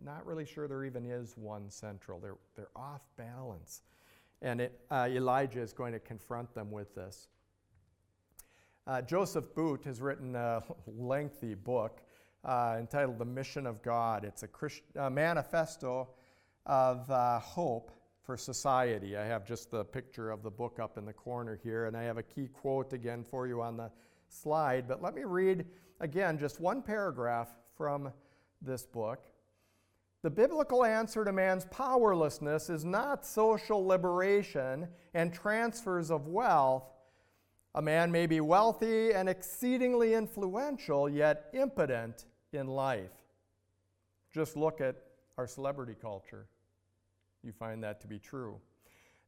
not 0.05 0.27
really 0.27 0.45
sure 0.45 0.69
there 0.69 0.85
even 0.85 1.07
is 1.07 1.37
one 1.37 1.71
central. 1.71 2.21
They're, 2.21 2.37
they're 2.55 2.69
off 2.77 3.01
balance. 3.17 3.83
And 4.43 4.61
it, 4.61 4.81
uh, 4.91 5.09
Elijah 5.11 5.61
is 5.61 5.73
going 5.73 5.93
to 5.93 5.99
confront 5.99 6.55
them 6.55 6.71
with 6.71 6.95
this. 6.95 7.29
Uh, 8.87 9.01
Joseph 9.01 9.55
Boot 9.55 9.85
has 9.85 10.03
written 10.03 10.37
a 10.37 10.63
lengthy 10.87 11.55
book 11.55 12.03
uh, 12.45 12.77
entitled 12.79 13.19
The 13.19 13.25
Mission 13.25 13.67
of 13.67 13.83
God. 13.83 14.25
It's 14.25 14.43
a 14.43 14.49
Christ- 14.49 14.83
manifesto 15.11 16.09
of 16.67 17.11
uh, 17.11 17.39
hope 17.39 17.91
for 18.23 18.37
society. 18.37 19.17
I 19.17 19.25
have 19.25 19.47
just 19.47 19.71
the 19.71 19.85
picture 19.85 20.31
of 20.31 20.43
the 20.43 20.51
book 20.51 20.79
up 20.81 20.97
in 20.97 21.05
the 21.05 21.13
corner 21.13 21.59
here, 21.63 21.87
and 21.87 21.97
I 21.97 22.03
have 22.05 22.19
a 22.19 22.23
key 22.23 22.49
quote 22.49 22.93
again 22.93 23.23
for 23.23 23.47
you 23.47 23.61
on 23.61 23.77
the 23.77 23.91
slide. 24.29 24.89
But 24.89 25.03
let 25.03 25.15
me 25.15 25.25
read 25.25 25.67
again 26.01 26.39
just 26.39 26.61
one 26.61 26.83
paragraph 26.83 27.49
from 27.77 28.13
this 28.63 28.87
book. 28.87 29.25
The 30.23 30.31
biblical 30.31 30.87
answer 30.87 31.23
to 31.23 31.33
man's 31.33 31.67
powerlessness 31.67 32.71
is 32.71 32.83
not 32.83 33.27
social 33.27 33.87
liberation 33.87 34.89
and 35.13 35.35
transfers 35.35 36.11
of 36.11 36.29
wealth. 36.29 36.85
A 37.75 37.83
man 37.83 38.11
may 38.11 38.27
be 38.27 38.41
wealthy 38.41 39.13
and 39.13 39.29
exceedingly 39.29 40.15
influential, 40.15 41.11
yet 41.11 41.51
impotent 41.53 42.25
in 42.55 42.67
life. 42.67 43.13
Just 44.33 44.57
look 44.57 44.81
at 44.81 44.97
our 45.39 45.47
celebrity 45.47 45.95
culture. 46.01 46.47
You 47.43 47.53
find 47.53 47.83
that 47.83 48.01
to 48.03 48.07
be 48.07 48.19
true. 48.19 48.61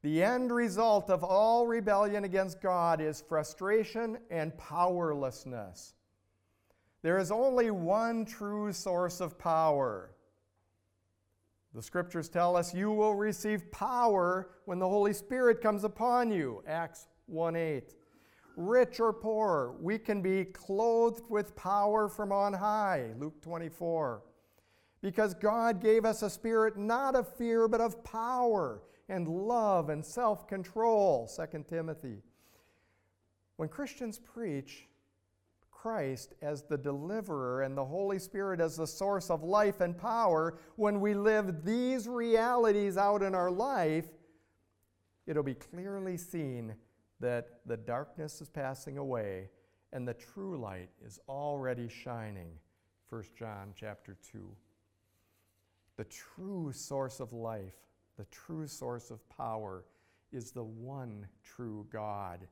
The 0.03 0.23
end 0.23 0.53
result 0.53 1.11
of 1.11 1.25
all 1.25 1.67
rebellion 1.67 2.25
against 2.25 2.61
God 2.61 3.01
is 3.01 3.23
frustration 3.29 4.19
and 4.31 4.57
powerlessness. 4.57 5.95
There 7.03 7.19
is 7.19 7.31
only 7.31 7.71
one 7.71 8.25
true 8.25 8.73
source 8.73 9.21
of 9.21 9.39
power 9.39 10.11
the 11.77 11.83
scriptures 11.83 12.31
tell 12.31 12.57
us 12.57 12.73
you 12.73 12.91
will 12.91 13.15
receive 13.15 13.71
power 13.71 14.49
when 14.65 14.79
the 14.79 14.89
Holy 14.89 15.13
Spirit 15.13 15.61
comes 15.61 15.85
upon 15.85 16.31
you. 16.31 16.65
Acts 16.67 17.07
1 17.27 17.55
8. 17.55 17.95
Rich 18.57 19.01
or 19.01 19.13
poor, 19.13 19.77
we 19.81 19.99
can 19.99 20.23
be 20.23 20.47
clothed 20.47 21.29
with 21.29 21.55
power 21.55 22.09
from 22.09 22.33
on 22.33 22.55
high. 22.55 23.11
Luke 23.19 23.43
24. 23.43 24.23
Because 25.03 25.35
God 25.35 25.81
gave 25.83 26.07
us 26.07 26.23
a 26.23 26.31
spirit 26.31 26.79
not 26.79 27.15
of 27.15 27.29
fear, 27.37 27.69
but 27.69 27.83
of 27.83 28.03
power 28.03 28.81
and 29.11 29.29
love 29.29 29.91
and 29.91 30.03
self 30.03 30.49
control. 30.49 31.29
2 31.29 31.65
Timothy. 31.69 32.23
When 33.57 33.69
Christians 33.69 34.19
preach, 34.19 34.87
Christ 35.71 36.33
as 36.41 36.63
the 36.63 36.79
deliverer 36.79 37.63
and 37.63 37.77
the 37.77 37.85
Holy 37.85 38.19
Spirit 38.19 38.61
as 38.61 38.77
the 38.77 38.87
source 38.87 39.31
of 39.31 39.45
life 39.45 39.81
and 39.81 39.97
power, 39.97 40.59
when 40.77 41.01
we 41.01 41.13
live 41.13 41.63
these 41.63 42.09
realities 42.09 42.97
out 42.97 43.23
in 43.23 43.35
our 43.35 43.51
life, 43.51 44.07
it'll 45.27 45.43
be 45.43 45.55
clearly 45.55 46.17
seen 46.17 46.75
that 47.21 47.61
the 47.67 47.77
darkness 47.77 48.41
is 48.41 48.49
passing 48.49 48.99
away 48.99 49.49
and 49.93 50.07
the 50.07 50.15
true 50.15 50.59
light 50.59 50.91
is 51.05 51.19
already 51.29 51.89
shining. 51.89 52.51
1 53.09 53.25
John 53.39 53.73
chapter 53.75 54.17
2. 54.33 54.47
The 55.97 56.05
true 56.05 56.73
source 56.73 57.21
of 57.21 57.33
life, 57.33 57.77
the 58.19 58.27
true 58.27 58.67
source 58.67 59.11
of 59.11 59.27
power 59.31 59.85
is 60.33 60.51
the 60.51 60.65
one 60.65 61.27
true 61.43 61.87
God. 61.91 62.47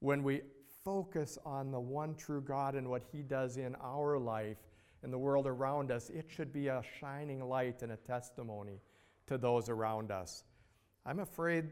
When 0.00 0.22
we 0.22 0.42
focus 0.84 1.38
on 1.44 1.70
the 1.70 1.80
one 1.80 2.14
true 2.14 2.42
God 2.42 2.74
and 2.74 2.88
what 2.88 3.02
He 3.10 3.22
does 3.22 3.56
in 3.56 3.74
our 3.76 4.18
life 4.18 4.58
and 5.02 5.12
the 5.12 5.18
world 5.18 5.46
around 5.46 5.90
us, 5.90 6.10
it 6.10 6.26
should 6.28 6.52
be 6.52 6.68
a 6.68 6.82
shining 7.00 7.48
light 7.48 7.82
and 7.82 7.92
a 7.92 7.96
testimony 7.96 8.80
to 9.26 9.38
those 9.38 9.68
around 9.68 10.10
us. 10.10 10.44
I'm 11.06 11.20
afraid 11.20 11.70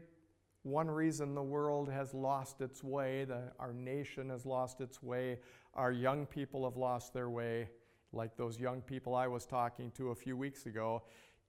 one 0.67 0.89
reason 0.89 1.33
the 1.33 1.41
world 1.41 1.89
has 1.89 2.13
lost 2.13 2.61
its 2.61 2.83
way, 2.83 3.23
the, 3.23 3.51
our 3.59 3.73
nation 3.73 4.29
has 4.29 4.45
lost 4.45 4.81
its 4.81 5.01
way, 5.01 5.39
our 5.73 5.91
young 5.91 6.25
people 6.25 6.65
have 6.65 6.75
lost 6.75 7.13
their 7.13 7.29
way, 7.29 7.69
like 8.11 8.35
those 8.35 8.59
young 8.59 8.81
people 8.81 9.15
I 9.15 9.27
was 9.27 9.45
talking 9.45 9.91
to 9.91 10.09
a 10.09 10.15
few 10.15 10.35
weeks 10.35 10.65
ago, 10.65 11.03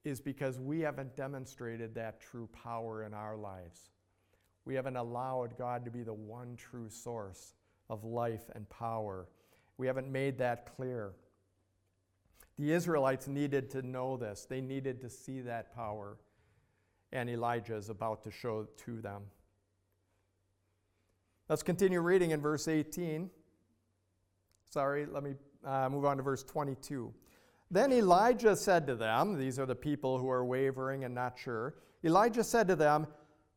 is 0.05 0.21
because 0.21 0.57
we 0.59 0.79
haven't 0.79 1.15
demonstrated 1.15 1.93
that 1.95 2.21
true 2.21 2.47
power 2.63 3.03
in 3.03 3.13
our 3.13 3.35
lives. 3.35 3.89
We 4.63 4.75
haven't 4.75 4.95
allowed 4.95 5.57
God 5.57 5.83
to 5.85 5.91
be 5.91 6.03
the 6.03 6.13
one 6.13 6.55
true 6.55 6.89
source 6.89 7.55
of 7.89 8.05
life 8.05 8.49
and 8.55 8.69
power. 8.69 9.27
We 9.77 9.87
haven't 9.87 10.09
made 10.09 10.37
that 10.37 10.75
clear. 10.75 11.11
The 12.57 12.71
Israelites 12.71 13.27
needed 13.27 13.69
to 13.71 13.81
know 13.81 14.15
this, 14.15 14.45
they 14.49 14.61
needed 14.61 15.01
to 15.01 15.09
see 15.09 15.41
that 15.41 15.75
power 15.75 16.17
and 17.11 17.29
Elijah 17.29 17.75
is 17.75 17.89
about 17.89 18.23
to 18.23 18.31
show 18.31 18.67
to 18.85 19.01
them. 19.01 19.23
Let's 21.47 21.63
continue 21.63 21.99
reading 22.01 22.31
in 22.31 22.41
verse 22.41 22.67
18. 22.67 23.29
Sorry, 24.69 25.05
let 25.07 25.23
me 25.23 25.33
uh, 25.65 25.89
move 25.89 26.05
on 26.05 26.17
to 26.17 26.23
verse 26.23 26.43
22. 26.43 27.11
Then 27.71 27.91
Elijah 27.91 28.55
said 28.55 28.85
to 28.87 28.95
them, 28.95 29.37
These 29.37 29.59
are 29.59 29.65
the 29.65 29.75
people 29.75 30.17
who 30.19 30.29
are 30.29 30.45
wavering 30.45 31.03
and 31.03 31.13
not 31.13 31.37
sure. 31.37 31.75
Elijah 32.03 32.43
said 32.43 32.67
to 32.67 32.75
them, 32.75 33.07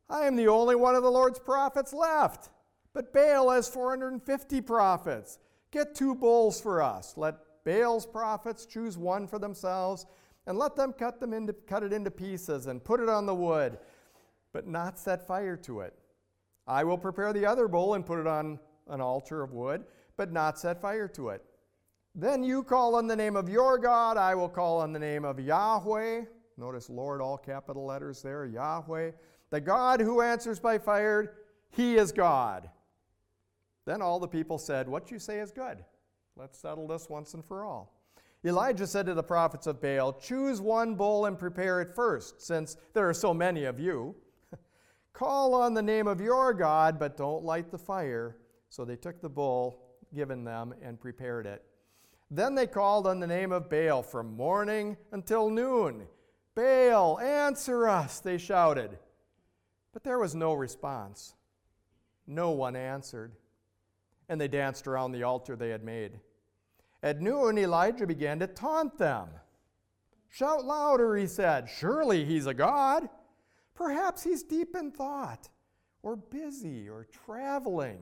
I 0.08 0.26
am 0.26 0.36
the 0.36 0.48
only 0.48 0.74
one 0.74 0.94
of 0.94 1.02
the 1.02 1.10
Lord's 1.10 1.38
prophets 1.38 1.92
left, 1.92 2.50
but 2.92 3.12
Baal 3.12 3.50
has 3.50 3.68
450 3.68 4.60
prophets. 4.62 5.38
Get 5.70 5.94
two 5.94 6.14
bulls 6.14 6.60
for 6.60 6.82
us. 6.82 7.14
Let 7.16 7.36
Baal's 7.64 8.06
prophets 8.06 8.66
choose 8.66 8.98
one 8.98 9.26
for 9.26 9.38
themselves 9.38 10.06
and 10.46 10.58
let 10.58 10.76
them 10.76 10.92
cut, 10.92 11.20
them 11.20 11.32
into, 11.32 11.52
cut 11.52 11.82
it 11.82 11.92
into 11.92 12.10
pieces 12.10 12.66
and 12.66 12.82
put 12.82 13.00
it 13.00 13.08
on 13.08 13.26
the 13.26 13.34
wood, 13.34 13.78
but 14.52 14.66
not 14.66 14.98
set 14.98 15.26
fire 15.26 15.56
to 15.56 15.80
it. 15.80 15.94
I 16.66 16.84
will 16.84 16.98
prepare 16.98 17.32
the 17.32 17.46
other 17.46 17.68
bull 17.68 17.94
and 17.94 18.04
put 18.04 18.18
it 18.18 18.26
on 18.26 18.58
an 18.88 19.00
altar 19.00 19.42
of 19.42 19.52
wood, 19.52 19.84
but 20.16 20.32
not 20.32 20.58
set 20.58 20.80
fire 20.80 21.08
to 21.08 21.30
it. 21.30 21.44
Then 22.14 22.42
you 22.42 22.62
call 22.62 22.94
on 22.96 23.06
the 23.06 23.16
name 23.16 23.36
of 23.36 23.48
your 23.48 23.78
God, 23.78 24.16
I 24.16 24.34
will 24.34 24.48
call 24.48 24.80
on 24.80 24.92
the 24.92 24.98
name 24.98 25.24
of 25.24 25.40
Yahweh. 25.40 26.22
Notice 26.58 26.90
Lord, 26.90 27.20
all 27.20 27.38
capital 27.38 27.86
letters 27.86 28.22
there, 28.22 28.44
Yahweh. 28.44 29.12
The 29.50 29.60
God 29.60 30.00
who 30.00 30.20
answers 30.20 30.60
by 30.60 30.78
fire, 30.78 31.34
he 31.70 31.96
is 31.96 32.12
God. 32.12 32.68
Then 33.86 34.02
all 34.02 34.20
the 34.20 34.28
people 34.28 34.58
said, 34.58 34.88
What 34.88 35.10
you 35.10 35.18
say 35.18 35.40
is 35.40 35.50
good. 35.50 35.84
Let's 36.36 36.58
settle 36.58 36.86
this 36.86 37.08
once 37.08 37.34
and 37.34 37.44
for 37.44 37.64
all. 37.64 38.01
Elijah 38.44 38.86
said 38.86 39.06
to 39.06 39.14
the 39.14 39.22
prophets 39.22 39.66
of 39.66 39.80
Baal, 39.80 40.12
Choose 40.14 40.60
one 40.60 40.96
bull 40.96 41.26
and 41.26 41.38
prepare 41.38 41.80
it 41.80 41.94
first, 41.94 42.42
since 42.42 42.76
there 42.92 43.08
are 43.08 43.14
so 43.14 43.32
many 43.32 43.64
of 43.64 43.78
you. 43.78 44.16
Call 45.12 45.54
on 45.54 45.74
the 45.74 45.82
name 45.82 46.08
of 46.08 46.20
your 46.20 46.52
God, 46.52 46.98
but 46.98 47.16
don't 47.16 47.44
light 47.44 47.70
the 47.70 47.78
fire. 47.78 48.36
So 48.68 48.84
they 48.84 48.96
took 48.96 49.20
the 49.20 49.28
bull 49.28 49.82
given 50.14 50.44
them 50.44 50.74
and 50.82 51.00
prepared 51.00 51.46
it. 51.46 51.62
Then 52.30 52.54
they 52.54 52.66
called 52.66 53.06
on 53.06 53.20
the 53.20 53.26
name 53.26 53.52
of 53.52 53.68
Baal 53.68 54.02
from 54.02 54.34
morning 54.34 54.96
until 55.12 55.50
noon. 55.50 56.06
Baal, 56.54 57.20
answer 57.20 57.86
us, 57.88 58.20
they 58.20 58.38
shouted. 58.38 58.98
But 59.92 60.02
there 60.02 60.18
was 60.18 60.34
no 60.34 60.54
response. 60.54 61.34
No 62.26 62.50
one 62.50 62.74
answered. 62.74 63.32
And 64.28 64.40
they 64.40 64.48
danced 64.48 64.86
around 64.86 65.12
the 65.12 65.22
altar 65.22 65.54
they 65.54 65.68
had 65.68 65.84
made. 65.84 66.18
At 67.02 67.20
noon, 67.20 67.58
Elijah 67.58 68.06
began 68.06 68.38
to 68.38 68.46
taunt 68.46 68.96
them. 68.96 69.28
Shout 70.28 70.64
louder, 70.64 71.16
he 71.16 71.26
said. 71.26 71.68
Surely 71.68 72.24
he's 72.24 72.46
a 72.46 72.54
god. 72.54 73.08
Perhaps 73.74 74.22
he's 74.22 74.42
deep 74.42 74.76
in 74.76 74.92
thought, 74.92 75.48
or 76.02 76.16
busy, 76.16 76.88
or 76.88 77.06
traveling. 77.26 77.98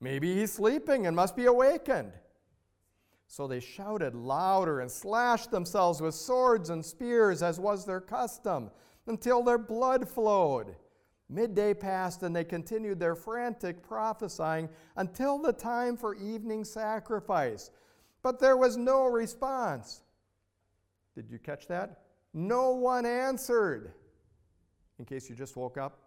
Maybe 0.00 0.34
he's 0.34 0.52
sleeping 0.52 1.06
and 1.06 1.14
must 1.14 1.36
be 1.36 1.46
awakened. 1.46 2.12
So 3.26 3.46
they 3.46 3.60
shouted 3.60 4.14
louder 4.14 4.80
and 4.80 4.90
slashed 4.90 5.50
themselves 5.50 6.00
with 6.00 6.14
swords 6.14 6.70
and 6.70 6.84
spears, 6.84 7.42
as 7.42 7.58
was 7.58 7.84
their 7.84 8.00
custom, 8.00 8.70
until 9.06 9.42
their 9.42 9.58
blood 9.58 10.08
flowed. 10.08 10.76
Midday 11.28 11.74
passed, 11.74 12.22
and 12.22 12.34
they 12.34 12.44
continued 12.44 13.00
their 13.00 13.14
frantic 13.14 13.82
prophesying 13.82 14.68
until 14.96 15.38
the 15.38 15.52
time 15.52 15.96
for 15.96 16.14
evening 16.16 16.64
sacrifice. 16.64 17.70
But 18.24 18.40
there 18.40 18.56
was 18.56 18.78
no 18.78 19.04
response. 19.04 20.00
Did 21.14 21.30
you 21.30 21.38
catch 21.38 21.68
that? 21.68 22.00
No 22.32 22.70
one 22.70 23.04
answered. 23.04 23.92
In 24.98 25.04
case 25.04 25.28
you 25.28 25.36
just 25.36 25.56
woke 25.56 25.76
up, 25.76 25.98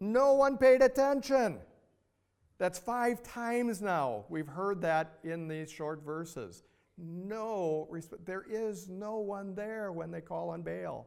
no 0.00 0.34
one 0.34 0.58
paid 0.58 0.82
attention. 0.82 1.58
That's 2.58 2.80
five 2.80 3.22
times 3.22 3.80
now 3.80 4.24
we've 4.28 4.48
heard 4.48 4.82
that 4.82 5.20
in 5.22 5.46
these 5.46 5.70
short 5.70 6.04
verses. 6.04 6.64
No, 6.98 7.86
response. 7.90 8.22
there 8.24 8.44
is 8.50 8.88
no 8.88 9.18
one 9.18 9.54
there 9.54 9.92
when 9.92 10.10
they 10.10 10.22
call 10.22 10.50
on 10.50 10.62
Baal 10.62 11.06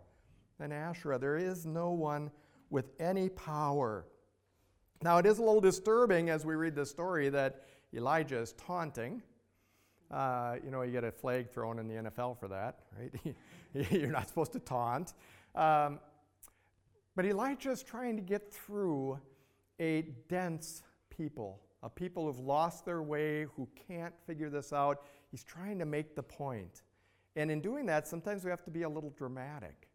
and 0.61 0.71
Asherah. 0.71 1.19
There 1.19 1.35
is 1.35 1.65
no 1.65 1.91
one 1.91 2.31
with 2.69 2.91
any 2.97 3.27
power. 3.27 4.05
Now, 5.01 5.17
it 5.17 5.25
is 5.25 5.39
a 5.39 5.41
little 5.41 5.59
disturbing 5.59 6.29
as 6.29 6.45
we 6.45 6.55
read 6.55 6.75
the 6.75 6.85
story 6.85 7.27
that 7.29 7.65
Elijah 7.93 8.39
is 8.39 8.53
taunting 8.53 9.21
uh, 10.11 10.55
you 10.63 10.71
know, 10.71 10.81
you 10.81 10.91
get 10.91 11.03
a 11.03 11.11
flag 11.11 11.49
thrown 11.51 11.79
in 11.79 11.87
the 11.87 12.09
NFL 12.09 12.39
for 12.39 12.47
that, 12.47 12.79
right? 12.97 13.35
You're 13.91 14.11
not 14.11 14.27
supposed 14.27 14.51
to 14.53 14.59
taunt. 14.59 15.13
Um, 15.55 15.99
but 17.15 17.25
Elijah 17.25 17.71
is 17.71 17.83
trying 17.83 18.15
to 18.15 18.21
get 18.21 18.51
through 18.51 19.19
a 19.79 20.03
dense 20.27 20.83
people, 21.09 21.59
a 21.83 21.89
people 21.89 22.25
who've 22.25 22.39
lost 22.39 22.85
their 22.85 23.01
way, 23.01 23.45
who 23.55 23.67
can't 23.87 24.13
figure 24.25 24.49
this 24.49 24.73
out. 24.73 25.03
He's 25.31 25.43
trying 25.43 25.79
to 25.79 25.85
make 25.85 26.15
the 26.15 26.23
point. 26.23 26.83
And 27.35 27.51
in 27.51 27.61
doing 27.61 27.85
that, 27.85 28.07
sometimes 28.07 28.43
we 28.43 28.49
have 28.49 28.63
to 28.63 28.71
be 28.71 28.83
a 28.83 28.89
little 28.89 29.11
dramatic. 29.11 29.87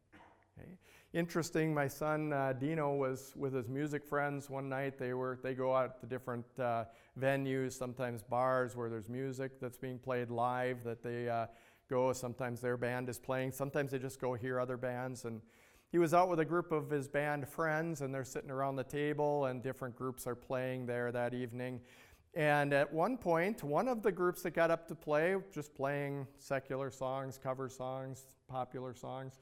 Okay? 0.58 0.70
Interesting. 1.14 1.72
My 1.72 1.88
son 1.88 2.32
uh, 2.32 2.52
Dino 2.52 2.94
was 2.94 3.32
with 3.36 3.54
his 3.54 3.68
music 3.68 4.04
friends 4.04 4.50
one 4.50 4.68
night. 4.68 4.98
They 4.98 5.14
were 5.14 5.38
they 5.42 5.54
go 5.54 5.74
out 5.74 5.98
to 6.00 6.06
different 6.06 6.44
uh, 6.58 6.84
venues, 7.18 7.72
sometimes 7.72 8.22
bars 8.22 8.76
where 8.76 8.90
there's 8.90 9.08
music 9.08 9.60
that's 9.60 9.78
being 9.78 9.98
played 9.98 10.30
live 10.30 10.82
that 10.84 11.02
they 11.02 11.28
uh, 11.28 11.46
go. 11.88 12.12
Sometimes 12.12 12.60
their 12.60 12.76
band 12.76 13.08
is 13.08 13.18
playing. 13.18 13.52
Sometimes 13.52 13.92
they 13.92 13.98
just 13.98 14.20
go 14.20 14.34
hear 14.34 14.60
other 14.60 14.76
bands. 14.76 15.24
And 15.24 15.40
he 15.92 15.98
was 15.98 16.12
out 16.12 16.28
with 16.28 16.40
a 16.40 16.44
group 16.44 16.72
of 16.72 16.90
his 16.90 17.06
band 17.06 17.48
friends, 17.48 18.00
and 18.00 18.12
they're 18.12 18.24
sitting 18.24 18.50
around 18.50 18.76
the 18.76 18.84
table, 18.84 19.46
and 19.46 19.62
different 19.62 19.94
groups 19.94 20.26
are 20.26 20.34
playing 20.34 20.86
there 20.86 21.12
that 21.12 21.32
evening. 21.32 21.80
And 22.34 22.72
at 22.72 22.92
one 22.92 23.16
point, 23.16 23.62
one 23.62 23.86
of 23.86 24.02
the 24.02 24.10
groups 24.10 24.42
that 24.42 24.50
got 24.50 24.72
up 24.72 24.88
to 24.88 24.96
play, 24.96 25.36
just 25.52 25.72
playing 25.72 26.26
secular 26.38 26.90
songs, 26.90 27.38
cover 27.40 27.68
songs, 27.68 28.26
popular 28.48 28.92
songs, 28.92 29.38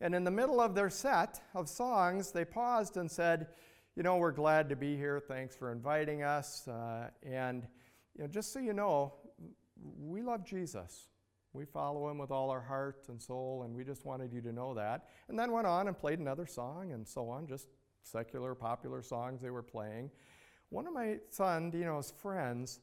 and 0.00 0.14
in 0.14 0.24
the 0.24 0.30
middle 0.30 0.60
of 0.60 0.74
their 0.74 0.90
set 0.90 1.40
of 1.54 1.68
songs, 1.68 2.32
they 2.32 2.44
paused 2.44 2.96
and 2.96 3.10
said, 3.10 3.48
You 3.96 4.02
know, 4.02 4.16
we're 4.16 4.32
glad 4.32 4.68
to 4.70 4.76
be 4.76 4.96
here. 4.96 5.20
Thanks 5.20 5.54
for 5.54 5.72
inviting 5.72 6.22
us. 6.22 6.66
Uh, 6.66 7.08
and, 7.22 7.66
you 8.16 8.22
know, 8.24 8.28
just 8.28 8.52
so 8.52 8.58
you 8.58 8.72
know, 8.72 9.14
we 9.98 10.22
love 10.22 10.44
Jesus. 10.44 11.08
We 11.52 11.64
follow 11.64 12.10
him 12.10 12.18
with 12.18 12.32
all 12.32 12.50
our 12.50 12.60
heart 12.60 13.06
and 13.08 13.22
soul, 13.22 13.62
and 13.64 13.74
we 13.74 13.84
just 13.84 14.04
wanted 14.04 14.32
you 14.32 14.40
to 14.40 14.52
know 14.52 14.74
that. 14.74 15.08
And 15.28 15.38
then 15.38 15.52
went 15.52 15.68
on 15.68 15.86
and 15.86 15.96
played 15.96 16.18
another 16.18 16.46
song 16.46 16.92
and 16.92 17.06
so 17.06 17.28
on, 17.28 17.46
just 17.46 17.68
secular, 18.02 18.54
popular 18.56 19.02
songs 19.02 19.40
they 19.40 19.50
were 19.50 19.62
playing. 19.62 20.10
One 20.70 20.88
of 20.88 20.92
my 20.92 21.18
son, 21.30 21.70
Dino's 21.70 22.12
friends 22.20 22.80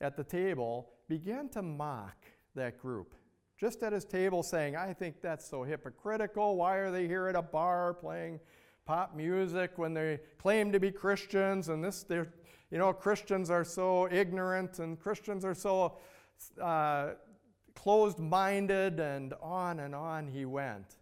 at 0.00 0.16
the 0.16 0.24
table 0.24 0.90
began 1.08 1.50
to 1.50 1.60
mock 1.60 2.16
that 2.54 2.78
group 2.78 3.14
just 3.58 3.82
at 3.82 3.92
his 3.92 4.04
table 4.04 4.42
saying, 4.42 4.76
I 4.76 4.92
think 4.92 5.20
that's 5.20 5.48
so 5.48 5.62
hypocritical. 5.62 6.56
Why 6.56 6.76
are 6.76 6.90
they 6.90 7.06
here 7.06 7.28
at 7.28 7.36
a 7.36 7.42
bar 7.42 7.94
playing 7.94 8.40
pop 8.84 9.14
music 9.16 9.72
when 9.76 9.94
they 9.94 10.20
claim 10.38 10.72
to 10.72 10.80
be 10.80 10.90
Christians? 10.90 11.68
And 11.68 11.82
this, 11.82 12.02
they're, 12.02 12.32
you 12.70 12.78
know, 12.78 12.92
Christians 12.92 13.50
are 13.50 13.64
so 13.64 14.08
ignorant 14.10 14.78
and 14.78 14.98
Christians 14.98 15.44
are 15.44 15.54
so 15.54 15.98
uh, 16.60 17.10
closed 17.74 18.18
minded, 18.18 19.00
and 19.00 19.34
on 19.42 19.80
and 19.80 19.94
on 19.94 20.26
he 20.26 20.44
went. 20.44 20.96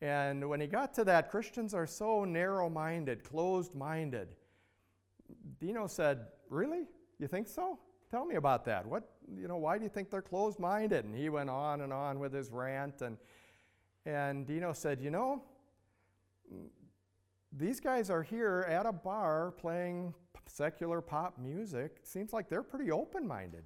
And 0.00 0.48
when 0.48 0.60
he 0.60 0.66
got 0.66 0.94
to 0.94 1.04
that, 1.04 1.30
Christians 1.30 1.74
are 1.74 1.86
so 1.86 2.24
narrow 2.24 2.68
minded, 2.68 3.24
closed 3.24 3.74
minded. 3.74 4.28
Dino 5.58 5.86
said, 5.86 6.26
Really? 6.50 6.86
You 7.18 7.26
think 7.26 7.48
so? 7.48 7.78
Tell 8.10 8.24
me 8.24 8.36
about 8.36 8.64
that. 8.66 8.86
What, 8.86 9.10
you 9.34 9.48
know, 9.48 9.56
why 9.56 9.78
do 9.78 9.84
you 9.84 9.90
think 9.90 10.10
they're 10.10 10.22
closed 10.22 10.58
minded? 10.58 11.04
And 11.04 11.14
he 11.16 11.28
went 11.28 11.50
on 11.50 11.80
and 11.80 11.92
on 11.92 12.18
with 12.18 12.32
his 12.32 12.50
rant. 12.50 13.02
And, 13.02 13.16
and 14.04 14.46
Dino 14.46 14.72
said, 14.72 15.00
You 15.00 15.10
know, 15.10 15.42
these 17.52 17.80
guys 17.80 18.10
are 18.10 18.22
here 18.22 18.66
at 18.68 18.86
a 18.86 18.92
bar 18.92 19.52
playing 19.58 20.14
secular 20.46 21.00
pop 21.00 21.38
music. 21.38 21.98
Seems 22.02 22.32
like 22.32 22.48
they're 22.48 22.62
pretty 22.62 22.90
open 22.90 23.26
minded. 23.26 23.64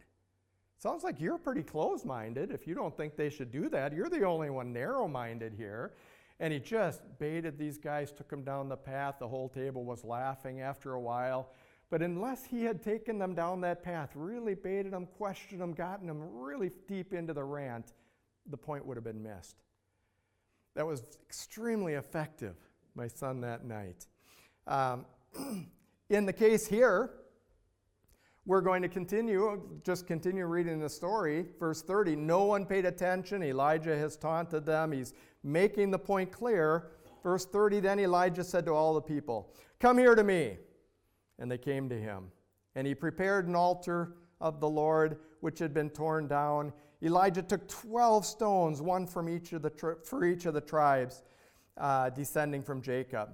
Sounds 0.79 1.05
like 1.05 1.21
you're 1.21 1.39
pretty 1.39 1.63
closed 1.63 2.07
minded 2.07 2.51
if 2.51 2.67
you 2.67 2.75
don't 2.75 2.97
think 2.97 3.17
they 3.17 3.29
should 3.29 3.51
do 3.51 3.69
that. 3.69 3.93
You're 3.93 4.09
the 4.09 4.25
only 4.25 4.49
one 4.49 4.73
narrow 4.73 5.07
minded 5.07 5.53
here. 5.55 5.93
And 6.41 6.55
he 6.55 6.59
just 6.59 7.03
baited 7.19 7.59
these 7.59 7.77
guys, 7.77 8.13
took 8.13 8.31
them 8.31 8.45
down 8.45 8.71
the 8.71 8.77
path. 8.77 9.17
The 9.19 9.29
whole 9.29 9.51
table 9.51 9.85
was 9.85 10.05
laughing 10.05 10.63
after 10.63 10.95
a 10.95 11.01
while. 11.01 11.51
But 11.91 12.03
unless 12.03 12.45
he 12.45 12.63
had 12.65 12.83
taken 12.83 13.19
them 13.19 13.35
down 13.35 13.61
that 13.63 13.83
path, 13.83 14.11
really 14.15 14.55
baited 14.55 14.93
them, 14.93 15.07
questioned 15.07 15.61
them, 15.61 15.73
gotten 15.73 16.07
them 16.07 16.21
really 16.33 16.71
deep 16.87 17.13
into 17.13 17.35
the 17.35 17.43
rant, 17.43 17.93
the 18.49 18.57
point 18.57 18.87
would 18.87 18.97
have 18.97 19.05
been 19.05 19.23
missed. 19.23 19.57
That 20.77 20.87
was 20.87 21.03
extremely 21.27 21.95
effective, 21.95 22.55
my 22.95 23.09
son, 23.09 23.41
that 23.41 23.65
night. 23.65 24.07
Um, 24.69 25.05
in 26.11 26.27
the 26.27 26.33
case 26.33 26.69
here, 26.69 27.11
we're 28.47 28.61
going 28.61 28.83
to 28.83 28.89
continue, 28.89 29.61
just 29.85 30.07
continue 30.07 30.47
reading 30.47 30.79
the 30.79 30.89
story. 30.89 31.45
Verse 31.59 31.83
30 31.83 32.15
No 32.15 32.45
one 32.45 32.67
paid 32.67 32.87
attention. 32.87 33.43
Elijah 33.43 33.99
has 33.99 34.17
taunted 34.17 34.65
them. 34.65 34.93
He's 34.93 35.13
making 35.43 35.91
the 35.91 35.99
point 35.99 36.31
clear. 36.31 36.93
Verse 37.25 37.47
30 37.47 37.81
Then 37.81 37.99
Elijah 37.99 38.45
said 38.45 38.65
to 38.67 38.73
all 38.73 38.95
the 38.95 39.03
people, 39.03 39.53
Come 39.81 39.99
here 39.99 40.15
to 40.15 40.25
me. 40.25 40.57
And 41.41 41.51
they 41.51 41.59
came 41.59 41.89
to 41.89 41.99
him. 41.99 42.31
And 42.77 42.87
he 42.87 42.95
prepared 42.95 43.49
an 43.49 43.57
altar 43.57 44.15
of 44.41 44.61
the 44.61 44.69
Lord, 44.69 45.19
which 45.41 45.59
had 45.59 45.75
been 45.75 45.91
torn 45.91 46.29
down. 46.29 46.73
Elijah 47.03 47.43
took 47.43 47.67
12 47.69 48.25
stones, 48.25 48.81
one 48.81 49.07
from 49.07 49.29
each 49.29 49.53
of 49.53 49.63
the 49.63 49.71
tri- 49.71 49.95
for 50.05 50.25
each 50.25 50.47
of 50.47 50.55
the 50.55 50.61
tribes 50.61 51.23
uh, 51.77 52.11
descending 52.11 52.63
from 52.63 52.83
Jacob, 52.83 53.31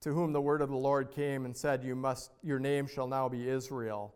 to 0.00 0.12
whom 0.12 0.32
the 0.32 0.40
word 0.40 0.62
of 0.62 0.70
the 0.70 0.76
Lord 0.76 1.10
came 1.10 1.44
and 1.44 1.56
said, 1.56 1.84
you 1.84 1.94
must, 1.94 2.32
Your 2.42 2.58
name 2.58 2.86
shall 2.86 3.06
now 3.06 3.28
be 3.28 3.48
Israel. 3.48 4.14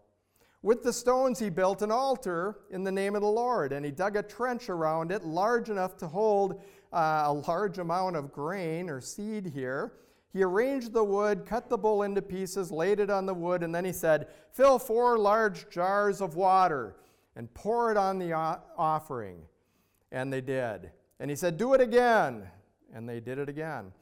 With 0.63 0.83
the 0.83 0.93
stones, 0.93 1.39
he 1.39 1.51
built 1.51 1.83
an 1.83 1.93
altar 1.93 2.59
in 2.71 2.83
the 2.83 2.91
name 2.91 3.15
of 3.15 3.23
the 3.23 3.29
Lord, 3.29 3.73
and 3.73 3.85
he 3.85 3.93
dug 3.93 4.17
a 4.17 4.23
trench 4.23 4.69
around 4.69 5.13
it 5.13 5.25
large 5.25 5.71
enough 5.71 5.97
to 5.99 6.09
hold 6.09 6.61
uh, 6.93 7.25
a 7.27 7.33
large 7.33 7.79
amount 7.79 8.17
of 8.17 8.33
grain 8.33 8.91
or 8.91 9.01
seed 9.01 9.47
here. 9.47 9.93
He 10.33 10.43
arranged 10.43 10.93
the 10.93 11.05
wood, 11.05 11.47
cut 11.47 11.69
the 11.69 11.79
bull 11.79 12.03
into 12.03 12.21
pieces, 12.21 12.71
laid 12.71 13.01
it 13.01 13.11
on 13.11 13.27
the 13.27 13.35
wood, 13.35 13.63
and 13.63 13.75
then 13.75 13.85
he 13.85 13.93
said, 13.93 14.29
Fill 14.53 14.79
four 14.79 15.19
large 15.19 15.71
jars 15.71 16.21
of 16.21 16.37
water 16.37 16.97
and 17.35 17.53
pour 17.55 17.91
it 17.91 17.97
on 17.97 18.19
the 18.19 18.33
offering. 18.33 19.41
And 20.13 20.33
they 20.33 20.41
did. 20.41 20.91
And 21.21 21.31
he 21.31 21.37
said, 21.37 21.57
Do 21.57 21.75
it 21.75 21.81
again. 21.81 22.49
And 22.93 23.09
they 23.09 23.21
did 23.21 23.39
it 23.39 23.49
again. 23.49 23.93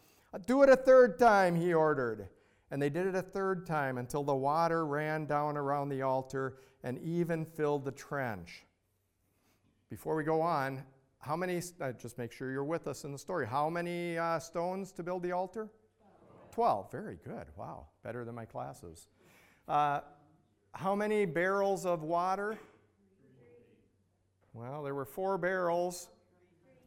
Do 0.46 0.62
it 0.62 0.68
a 0.68 0.76
third 0.76 1.18
time, 1.18 1.54
he 1.54 1.72
ordered. 1.72 2.28
And 2.70 2.82
they 2.82 2.90
did 2.90 3.06
it 3.06 3.14
a 3.14 3.22
third 3.22 3.66
time 3.66 3.98
until 3.98 4.24
the 4.24 4.34
water 4.34 4.86
ran 4.86 5.26
down 5.26 5.56
around 5.56 5.88
the 5.88 6.02
altar 6.02 6.58
and 6.82 6.98
even 6.98 7.44
filled 7.44 7.84
the 7.84 7.92
trench. 7.92 8.64
Before 9.88 10.16
we 10.16 10.24
go 10.24 10.40
on, 10.40 10.82
how 11.18 11.36
many, 11.36 11.62
uh, 11.80 11.92
just 11.92 12.18
make 12.18 12.32
sure 12.32 12.50
you're 12.50 12.64
with 12.64 12.86
us 12.88 13.04
in 13.04 13.12
the 13.12 13.18
story, 13.18 13.46
how 13.46 13.70
many 13.70 14.18
uh, 14.18 14.38
stones 14.38 14.92
to 14.92 15.02
build 15.02 15.22
the 15.22 15.32
altar? 15.32 15.68
12. 16.56 16.90
Very 16.90 17.18
good. 17.22 17.44
Wow. 17.54 17.88
Better 18.02 18.24
than 18.24 18.34
my 18.34 18.46
classes. 18.46 19.08
Uh, 19.68 20.00
how 20.72 20.94
many 20.94 21.26
barrels 21.26 21.84
of 21.84 22.02
water? 22.02 22.58
Well, 24.54 24.82
there 24.82 24.94
were 24.94 25.04
four 25.04 25.36
barrels 25.36 26.08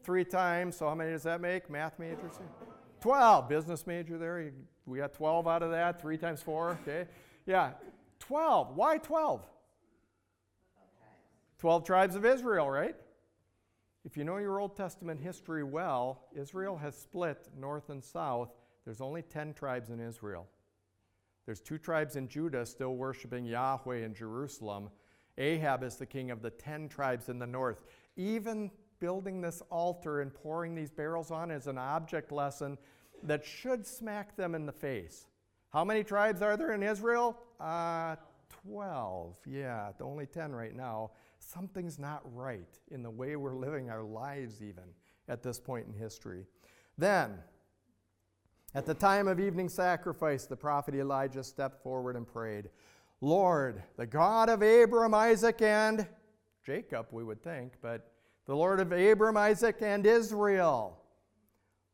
three 0.01 0.25
times. 0.25 0.75
So 0.75 0.89
how 0.89 0.95
many 0.95 1.11
does 1.11 1.21
that 1.21 1.39
make? 1.39 1.69
Math 1.69 1.99
major? 1.99 2.31
12. 3.01 3.47
Business 3.47 3.85
major 3.85 4.17
there. 4.17 4.51
We 4.87 4.97
got 4.97 5.13
12 5.13 5.47
out 5.47 5.61
of 5.61 5.69
that. 5.69 6.01
Three 6.01 6.17
times 6.17 6.41
four. 6.41 6.79
Okay. 6.81 7.07
Yeah. 7.45 7.73
12. 8.21 8.75
Why 8.75 8.97
12? 8.97 9.45
12 11.59 11.83
tribes 11.85 12.15
of 12.15 12.25
Israel, 12.25 12.71
right? 12.71 12.95
If 14.03 14.17
you 14.17 14.23
know 14.23 14.37
your 14.37 14.59
Old 14.59 14.75
Testament 14.75 15.21
history 15.21 15.63
well, 15.63 16.23
Israel 16.35 16.75
has 16.75 16.97
split 16.97 17.49
north 17.55 17.91
and 17.91 18.03
south 18.03 18.49
there's 18.89 19.01
only 19.01 19.21
10 19.21 19.53
tribes 19.53 19.91
in 19.91 19.99
Israel. 19.99 20.47
There's 21.45 21.59
two 21.59 21.77
tribes 21.77 22.15
in 22.15 22.27
Judah 22.27 22.65
still 22.65 22.95
worshiping 22.95 23.45
Yahweh 23.45 23.97
in 23.97 24.15
Jerusalem. 24.15 24.89
Ahab 25.37 25.83
is 25.83 25.97
the 25.97 26.07
king 26.07 26.31
of 26.31 26.41
the 26.41 26.49
10 26.49 26.89
tribes 26.89 27.29
in 27.29 27.37
the 27.37 27.45
north. 27.45 27.83
Even 28.17 28.71
building 28.99 29.41
this 29.41 29.61
altar 29.69 30.21
and 30.21 30.33
pouring 30.33 30.73
these 30.73 30.89
barrels 30.89 31.29
on 31.29 31.51
is 31.51 31.67
an 31.67 31.77
object 31.77 32.31
lesson 32.31 32.79
that 33.21 33.45
should 33.45 33.85
smack 33.85 34.35
them 34.35 34.55
in 34.55 34.65
the 34.65 34.71
face. 34.71 35.27
How 35.71 35.85
many 35.85 36.03
tribes 36.03 36.41
are 36.41 36.57
there 36.57 36.71
in 36.71 36.81
Israel? 36.81 37.37
Uh, 37.59 38.15
12. 38.63 39.35
Yeah, 39.45 39.91
only 40.01 40.25
10 40.25 40.51
right 40.51 40.75
now. 40.75 41.11
Something's 41.37 41.99
not 41.99 42.23
right 42.33 42.79
in 42.89 43.03
the 43.03 43.11
way 43.11 43.35
we're 43.35 43.53
living 43.53 43.91
our 43.91 44.01
lives, 44.01 44.63
even 44.63 44.85
at 45.27 45.43
this 45.43 45.59
point 45.59 45.85
in 45.85 45.93
history. 45.93 46.47
Then, 46.97 47.37
at 48.75 48.85
the 48.85 48.93
time 48.93 49.27
of 49.27 49.39
evening 49.39 49.67
sacrifice, 49.67 50.45
the 50.45 50.55
prophet 50.55 50.93
Elijah 50.93 51.43
stepped 51.43 51.81
forward 51.81 52.15
and 52.15 52.27
prayed, 52.27 52.69
Lord, 53.21 53.81
the 53.97 54.05
God 54.05 54.47
of 54.49 54.61
Abram, 54.61 55.13
Isaac, 55.13 55.61
and 55.61 56.07
Jacob, 56.65 57.07
we 57.11 57.23
would 57.23 57.43
think, 57.43 57.73
but 57.81 58.11
the 58.45 58.55
Lord 58.55 58.79
of 58.79 58.91
Abram, 58.91 59.37
Isaac, 59.37 59.77
and 59.81 60.05
Israel, 60.05 60.97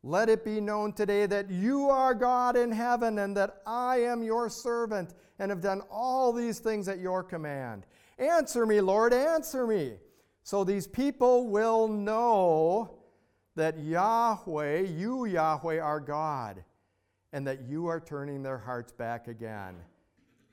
let 0.02 0.28
it 0.28 0.44
be 0.44 0.60
known 0.60 0.92
today 0.92 1.26
that 1.26 1.50
you 1.50 1.88
are 1.88 2.14
God 2.14 2.56
in 2.56 2.70
heaven 2.70 3.18
and 3.18 3.36
that 3.36 3.62
I 3.66 4.02
am 4.02 4.22
your 4.22 4.48
servant 4.48 5.14
and 5.38 5.50
have 5.50 5.60
done 5.60 5.82
all 5.90 6.32
these 6.32 6.58
things 6.58 6.88
at 6.88 7.00
your 7.00 7.22
command. 7.22 7.86
Answer 8.18 8.66
me, 8.66 8.80
Lord, 8.80 9.12
answer 9.12 9.66
me, 9.66 9.94
so 10.42 10.62
these 10.62 10.86
people 10.86 11.48
will 11.48 11.88
know 11.88 12.98
that 13.56 13.78
Yahweh, 13.78 14.80
you, 14.80 15.24
Yahweh, 15.24 15.80
are 15.80 16.00
God, 16.00 16.62
and 17.36 17.46
that 17.46 17.68
you 17.68 17.86
are 17.86 18.00
turning 18.00 18.42
their 18.42 18.56
hearts 18.56 18.92
back 18.92 19.28
again. 19.28 19.74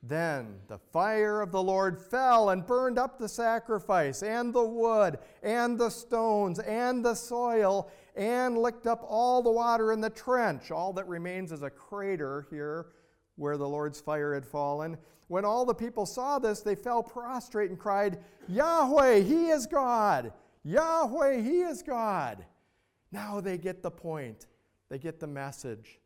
Then 0.05 0.55
the 0.67 0.79
fire 0.91 1.39
of 1.39 1.53
the 1.53 1.63
Lord 1.63 1.97
fell 1.97 2.49
and 2.49 2.67
burned 2.67 2.99
up 2.99 3.17
the 3.17 3.29
sacrifice, 3.29 4.21
and 4.21 4.53
the 4.53 4.65
wood, 4.65 5.17
and 5.41 5.79
the 5.79 5.89
stones, 5.89 6.59
and 6.59 7.03
the 7.03 7.15
soil, 7.15 7.89
and 8.17 8.57
licked 8.57 8.85
up 8.85 9.01
all 9.07 9.41
the 9.41 9.49
water 9.49 9.93
in 9.93 10.01
the 10.01 10.09
trench. 10.09 10.71
All 10.71 10.91
that 10.91 11.07
remains 11.07 11.53
is 11.53 11.61
a 11.61 11.69
crater 11.69 12.47
here 12.49 12.87
where 13.37 13.55
the 13.55 13.69
Lord's 13.69 14.01
fire 14.01 14.33
had 14.33 14.45
fallen. 14.45 14.97
When 15.29 15.45
all 15.45 15.63
the 15.63 15.73
people 15.73 16.05
saw 16.05 16.37
this, 16.37 16.59
they 16.59 16.75
fell 16.75 17.01
prostrate 17.01 17.69
and 17.69 17.79
cried, 17.79 18.19
Yahweh, 18.49 19.19
He 19.19 19.51
is 19.51 19.67
God! 19.67 20.33
Yahweh, 20.65 21.37
He 21.39 21.61
is 21.61 21.81
God! 21.81 22.43
Now 23.13 23.39
they 23.39 23.57
get 23.57 23.81
the 23.81 23.89
point. 23.89 24.47
They 24.89 24.99
get 24.99 25.21
the 25.21 25.27
message, 25.27 26.01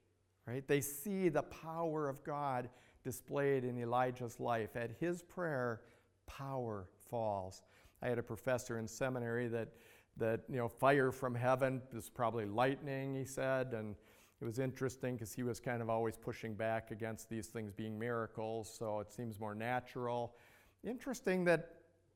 right? 0.48 0.68
They 0.68 0.82
see 0.82 1.30
the 1.30 1.44
power 1.44 2.08
of 2.08 2.24
God 2.24 2.70
displayed 3.04 3.64
in 3.64 3.78
Elijah's 3.78 4.40
life. 4.40 4.76
At 4.76 4.92
his 5.00 5.22
prayer, 5.22 5.82
power 6.26 6.88
falls. 7.10 7.62
I 8.02 8.08
had 8.08 8.18
a 8.18 8.24
professor 8.24 8.80
in 8.80 8.88
seminary 8.88 9.48
that, 9.50 9.70
that 10.18 10.42
you 10.50 10.58
know, 10.58 10.68
fire 10.68 11.12
from 11.12 11.36
heaven 11.36 11.82
is 11.94 12.10
probably 12.10 12.46
lightning, 12.46 13.16
he 13.16 13.26
said, 13.26 13.74
and 13.74 13.96
it 14.40 14.46
was 14.46 14.60
interesting 14.60 15.16
because 15.16 15.34
he 15.34 15.44
was 15.44 15.60
kind 15.60 15.82
of 15.82 15.90
always 15.90 16.16
pushing 16.16 16.54
back 16.54 16.92
against 16.92 17.28
these 17.30 17.48
things 17.48 17.74
being 17.74 17.98
miracles, 17.98 18.74
so 18.78 19.00
it 19.00 19.12
seems 19.12 19.40
more 19.40 19.56
natural. 19.56 20.36
Interesting 20.84 21.44
that 21.46 21.74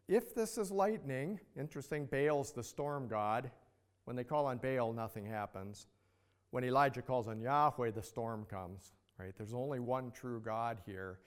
if 0.07 0.35
this 0.35 0.57
is 0.57 0.71
lightning, 0.71 1.39
interesting, 1.57 2.05
Baal's 2.05 2.51
the 2.51 2.63
storm 2.63 3.07
god, 3.07 3.49
when 4.05 4.15
they 4.15 4.23
call 4.23 4.45
on 4.45 4.57
Baal, 4.57 4.93
nothing 4.93 5.25
happens. 5.25 5.87
When 6.51 6.63
Elijah 6.63 7.01
calls 7.01 7.27
on 7.27 7.39
Yahweh, 7.39 7.91
the 7.91 8.03
storm 8.03 8.45
comes, 8.49 8.93
right? 9.17 9.33
There's 9.37 9.53
only 9.53 9.79
one 9.79 10.11
true 10.11 10.41
God 10.41 10.79
here. 10.85 11.19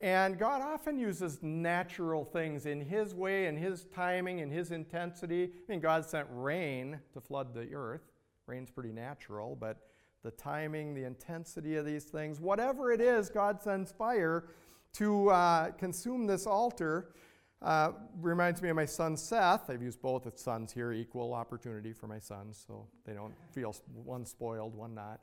And 0.00 0.38
God 0.38 0.62
often 0.62 0.98
uses 0.98 1.38
natural 1.42 2.24
things 2.24 2.66
in 2.66 2.80
His 2.80 3.14
way, 3.14 3.46
in 3.46 3.56
His 3.56 3.86
timing, 3.94 4.40
in 4.40 4.50
His 4.50 4.72
intensity. 4.72 5.44
I 5.44 5.72
mean, 5.72 5.80
God 5.80 6.04
sent 6.04 6.26
rain 6.30 6.98
to 7.12 7.20
flood 7.20 7.54
the 7.54 7.72
earth. 7.72 8.10
Rain's 8.46 8.70
pretty 8.70 8.92
natural, 8.92 9.54
but 9.54 9.76
the 10.24 10.32
timing, 10.32 10.94
the 10.94 11.04
intensity 11.04 11.76
of 11.76 11.84
these 11.84 12.04
things, 12.04 12.40
whatever 12.40 12.90
it 12.90 13.00
is, 13.00 13.28
God 13.28 13.62
sends 13.62 13.92
fire 13.92 14.48
to 14.94 15.28
uh, 15.30 15.70
consume 15.72 16.26
this 16.26 16.46
altar 16.46 17.14
uh, 17.62 17.92
reminds 18.20 18.60
me 18.60 18.68
of 18.68 18.76
my 18.76 18.84
son 18.84 19.16
Seth. 19.16 19.70
I've 19.70 19.82
used 19.82 20.02
both 20.02 20.26
of 20.26 20.38
sons 20.38 20.72
here, 20.72 20.92
equal 20.92 21.32
opportunity 21.32 21.92
for 21.92 22.06
my 22.06 22.18
sons, 22.18 22.62
so 22.66 22.88
they 23.06 23.14
don't 23.14 23.34
feel 23.52 23.74
one 23.94 24.26
spoiled, 24.26 24.74
one 24.74 24.94
not. 24.94 25.20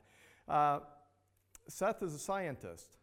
Uh, 0.48 0.80
Seth 1.68 2.02
is 2.02 2.14
a 2.14 2.18
scientist. 2.18 2.96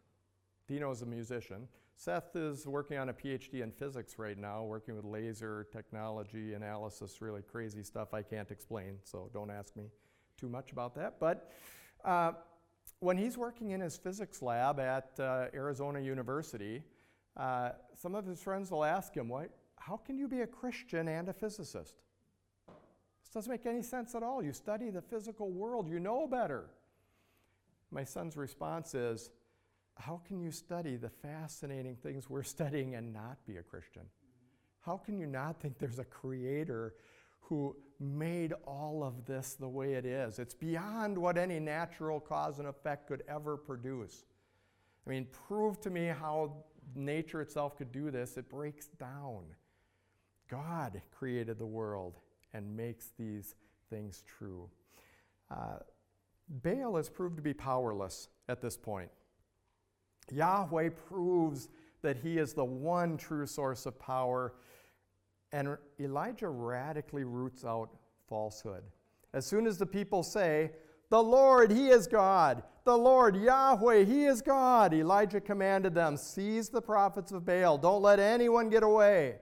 Dino 0.66 0.90
is 0.90 1.02
a 1.02 1.06
musician. 1.06 1.68
Seth 1.96 2.36
is 2.36 2.66
working 2.66 2.98
on 2.98 3.08
a 3.08 3.12
PhD 3.12 3.62
in 3.62 3.72
physics 3.72 4.18
right 4.18 4.38
now, 4.38 4.62
working 4.64 4.94
with 4.94 5.04
laser 5.04 5.66
technology 5.72 6.54
analysis, 6.54 7.20
really 7.20 7.42
crazy 7.42 7.82
stuff 7.82 8.14
I 8.14 8.22
can't 8.22 8.50
explain, 8.50 8.98
so 9.02 9.30
don't 9.32 9.50
ask 9.50 9.74
me 9.74 9.84
too 10.36 10.48
much 10.48 10.70
about 10.70 10.94
that. 10.94 11.18
But 11.18 11.50
uh, 12.04 12.32
when 13.00 13.16
he's 13.16 13.36
working 13.36 13.70
in 13.70 13.80
his 13.80 13.96
physics 13.96 14.42
lab 14.42 14.78
at 14.78 15.18
uh, 15.18 15.46
Arizona 15.54 16.00
University, 16.00 16.82
uh, 17.38 17.70
some 17.94 18.14
of 18.14 18.26
his 18.26 18.42
friends 18.42 18.70
will 18.70 18.84
ask 18.84 19.14
him, 19.14 19.28
Why, 19.28 19.46
How 19.76 19.96
can 19.96 20.18
you 20.18 20.26
be 20.26 20.40
a 20.40 20.46
Christian 20.46 21.08
and 21.08 21.28
a 21.28 21.32
physicist? 21.32 21.94
This 22.66 23.32
doesn't 23.32 23.50
make 23.50 23.66
any 23.66 23.82
sense 23.82 24.14
at 24.14 24.22
all. 24.22 24.42
You 24.42 24.52
study 24.52 24.90
the 24.90 25.02
physical 25.02 25.50
world, 25.50 25.88
you 25.88 26.00
know 26.00 26.26
better. 26.26 26.64
My 27.90 28.04
son's 28.04 28.36
response 28.36 28.94
is, 28.94 29.30
How 29.94 30.20
can 30.26 30.40
you 30.40 30.50
study 30.50 30.96
the 30.96 31.10
fascinating 31.10 31.96
things 31.96 32.28
we're 32.28 32.42
studying 32.42 32.96
and 32.96 33.12
not 33.12 33.38
be 33.46 33.56
a 33.56 33.62
Christian? 33.62 34.02
How 34.80 34.96
can 34.96 35.18
you 35.18 35.26
not 35.26 35.60
think 35.60 35.78
there's 35.78 35.98
a 35.98 36.04
creator 36.04 36.94
who 37.40 37.76
made 38.00 38.52
all 38.66 39.02
of 39.04 39.26
this 39.26 39.54
the 39.54 39.68
way 39.68 39.94
it 39.94 40.06
is? 40.06 40.38
It's 40.38 40.54
beyond 40.54 41.16
what 41.16 41.38
any 41.38 41.60
natural 41.60 42.20
cause 42.20 42.58
and 42.58 42.66
effect 42.66 43.06
could 43.06 43.22
ever 43.28 43.56
produce. 43.56 44.24
I 45.06 45.10
mean, 45.10 45.26
prove 45.46 45.80
to 45.82 45.90
me 45.90 46.06
how 46.06 46.64
nature 46.98 47.40
itself 47.40 47.76
could 47.76 47.92
do 47.92 48.10
this, 48.10 48.36
it 48.36 48.48
breaks 48.48 48.86
down. 48.86 49.44
God 50.50 51.00
created 51.16 51.58
the 51.58 51.66
world 51.66 52.18
and 52.52 52.76
makes 52.76 53.10
these 53.18 53.54
things 53.90 54.22
true. 54.26 54.68
Uh, 55.50 55.78
Baal 56.48 56.96
has 56.96 57.08
proved 57.08 57.36
to 57.36 57.42
be 57.42 57.54
powerless 57.54 58.28
at 58.48 58.60
this 58.60 58.76
point. 58.76 59.10
Yahweh 60.30 60.90
proves 61.08 61.68
that 62.02 62.16
he 62.16 62.38
is 62.38 62.52
the 62.52 62.64
one 62.64 63.16
true 63.16 63.46
source 63.46 63.86
of 63.86 63.98
power, 63.98 64.54
and 65.52 65.76
Elijah 66.00 66.48
radically 66.48 67.24
roots 67.24 67.64
out 67.64 67.90
falsehood. 68.28 68.82
As 69.32 69.46
soon 69.46 69.66
as 69.66 69.78
the 69.78 69.86
people 69.86 70.22
say, 70.22 70.72
The 71.10 71.22
Lord, 71.22 71.70
He 71.70 71.88
is 71.88 72.06
God, 72.06 72.62
the 72.88 72.96
Lord, 72.96 73.36
Yahweh, 73.36 74.04
He 74.04 74.24
is 74.24 74.40
God. 74.40 74.94
Elijah 74.94 75.42
commanded 75.42 75.94
them, 75.94 76.16
Seize 76.16 76.70
the 76.70 76.80
prophets 76.80 77.32
of 77.32 77.44
Baal. 77.44 77.76
Don't 77.76 78.00
let 78.00 78.18
anyone 78.18 78.70
get 78.70 78.82
away. 78.82 79.36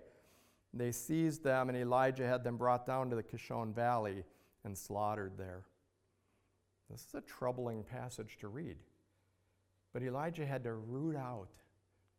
They 0.75 0.91
seized 0.91 1.45
them, 1.45 1.69
and 1.69 1.79
Elijah 1.79 2.27
had 2.27 2.43
them 2.43 2.57
brought 2.57 2.87
down 2.87 3.09
to 3.11 3.17
the 3.17 3.23
Kishon 3.23 3.73
Valley 3.73 4.25
and 4.65 4.77
slaughtered 4.77 5.39
there. 5.39 5.63
This 6.91 7.07
is 7.07 7.15
a 7.15 7.21
troubling 7.21 7.85
passage 7.85 8.37
to 8.41 8.49
read. 8.49 8.79
But 9.93 10.03
Elijah 10.03 10.45
had 10.45 10.65
to 10.65 10.75
root 10.75 11.15
out 11.15 11.49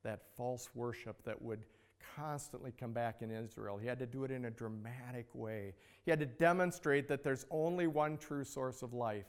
that 0.03 0.21
false 0.38 0.69
worship 0.75 1.21
that 1.25 1.41
would 1.41 1.65
constantly 2.15 2.71
come 2.71 2.93
back 2.93 3.21
in 3.21 3.32
Israel. 3.32 3.78
He 3.78 3.86
had 3.86 3.99
to 3.99 4.05
do 4.05 4.23
it 4.23 4.32
in 4.32 4.45
a 4.45 4.51
dramatic 4.51 5.28
way. 5.34 5.73
He 6.05 6.09
had 6.09 6.21
to 6.21 6.25
demonstrate 6.25 7.09
that 7.09 7.21
there's 7.21 7.45
only 7.51 7.86
one 7.86 8.17
true 8.17 8.45
source 8.45 8.82
of 8.82 8.93
life, 8.93 9.28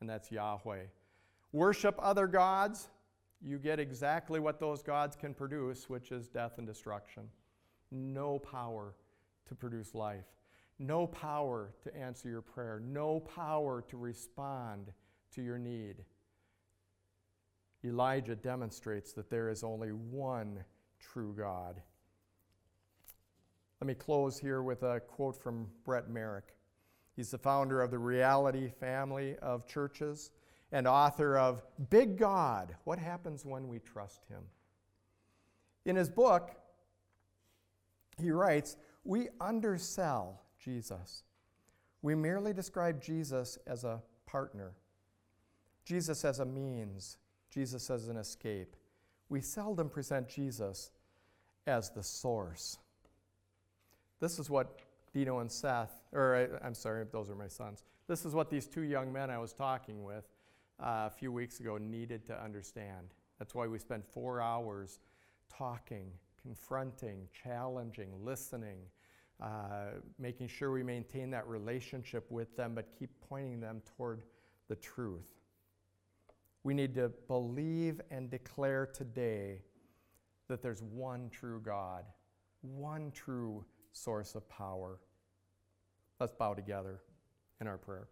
and 0.00 0.08
that's 0.08 0.32
Yahweh 0.32 0.84
worship 1.52 1.96
other 1.98 2.26
gods, 2.26 2.88
you 3.42 3.58
get 3.58 3.80
exactly 3.80 4.38
what 4.40 4.60
those 4.60 4.82
gods 4.82 5.16
can 5.16 5.34
produce, 5.34 5.88
which 5.88 6.12
is 6.12 6.28
death 6.28 6.58
and 6.58 6.66
destruction. 6.66 7.24
No 7.90 8.38
power 8.38 8.94
to 9.48 9.54
produce 9.54 9.94
life, 9.94 10.26
no 10.78 11.06
power 11.06 11.72
to 11.82 11.96
answer 11.96 12.28
your 12.28 12.42
prayer, 12.42 12.80
no 12.84 13.20
power 13.20 13.82
to 13.88 13.96
respond 13.96 14.92
to 15.34 15.42
your 15.42 15.58
need. 15.58 15.96
Elijah 17.84 18.36
demonstrates 18.36 19.12
that 19.14 19.30
there 19.30 19.48
is 19.48 19.64
only 19.64 19.88
one 19.88 20.62
true 21.00 21.34
God. 21.36 21.80
Let 23.80 23.86
me 23.86 23.94
close 23.94 24.38
here 24.38 24.62
with 24.62 24.82
a 24.82 25.00
quote 25.00 25.42
from 25.42 25.66
Britt 25.84 26.10
Merrick. 26.10 26.54
He's 27.16 27.30
the 27.30 27.38
founder 27.38 27.80
of 27.80 27.90
the 27.90 27.98
Reality 27.98 28.70
family 28.78 29.36
of 29.40 29.66
churches 29.66 30.30
and 30.72 30.86
author 30.86 31.36
of 31.36 31.62
Big 31.90 32.16
God 32.16 32.76
What 32.84 32.98
Happens 32.98 33.44
When 33.44 33.68
We 33.68 33.78
Trust 33.78 34.24
Him. 34.28 34.42
In 35.84 35.96
his 35.96 36.10
book, 36.10 36.52
he 38.18 38.30
writes, 38.30 38.76
We 39.04 39.28
undersell 39.40 40.42
Jesus. 40.62 41.24
We 42.02 42.14
merely 42.14 42.52
describe 42.52 43.02
Jesus 43.02 43.58
as 43.66 43.84
a 43.84 44.02
partner, 44.26 44.72
Jesus 45.84 46.24
as 46.24 46.38
a 46.38 46.44
means, 46.44 47.18
Jesus 47.50 47.90
as 47.90 48.08
an 48.08 48.16
escape. 48.16 48.76
We 49.28 49.40
seldom 49.40 49.88
present 49.88 50.28
Jesus 50.28 50.90
as 51.66 51.90
the 51.90 52.02
source. 52.02 52.78
This 54.20 54.38
is 54.38 54.50
what 54.50 54.80
Dino 55.12 55.38
and 55.40 55.50
Seth, 55.50 56.02
or 56.12 56.58
I, 56.62 56.66
am 56.66 56.74
sorry, 56.74 57.04
those 57.10 57.30
are 57.30 57.34
my 57.34 57.48
sons. 57.48 57.84
This 58.06 58.24
is 58.24 58.34
what 58.34 58.50
these 58.50 58.66
two 58.66 58.82
young 58.82 59.12
men 59.12 59.30
I 59.30 59.38
was 59.38 59.52
talking 59.52 60.04
with 60.04 60.24
uh, 60.82 61.06
a 61.06 61.10
few 61.10 61.32
weeks 61.32 61.60
ago 61.60 61.78
needed 61.78 62.26
to 62.26 62.42
understand. 62.42 63.14
That's 63.38 63.54
why 63.54 63.66
we 63.66 63.78
spent 63.78 64.04
four 64.04 64.40
hours 64.40 64.98
talking, 65.48 66.06
confronting, 66.42 67.28
challenging, 67.32 68.10
listening, 68.22 68.78
uh, 69.40 69.92
making 70.18 70.48
sure 70.48 70.70
we 70.70 70.82
maintain 70.82 71.30
that 71.30 71.46
relationship 71.46 72.30
with 72.30 72.56
them, 72.56 72.74
but 72.74 72.88
keep 72.98 73.10
pointing 73.28 73.60
them 73.60 73.82
toward 73.96 74.22
the 74.68 74.76
truth. 74.76 75.28
We 76.62 76.74
need 76.74 76.94
to 76.94 77.10
believe 77.26 78.00
and 78.10 78.30
declare 78.30 78.86
today 78.86 79.62
that 80.48 80.60
there's 80.62 80.82
one 80.82 81.30
true 81.30 81.60
God, 81.64 82.04
one 82.60 83.10
true 83.12 83.64
source 83.92 84.34
of 84.34 84.46
power. 84.48 84.98
Let's 86.18 86.34
bow 86.34 86.52
together 86.52 87.00
in 87.60 87.66
our 87.66 87.78
prayer. 87.78 88.08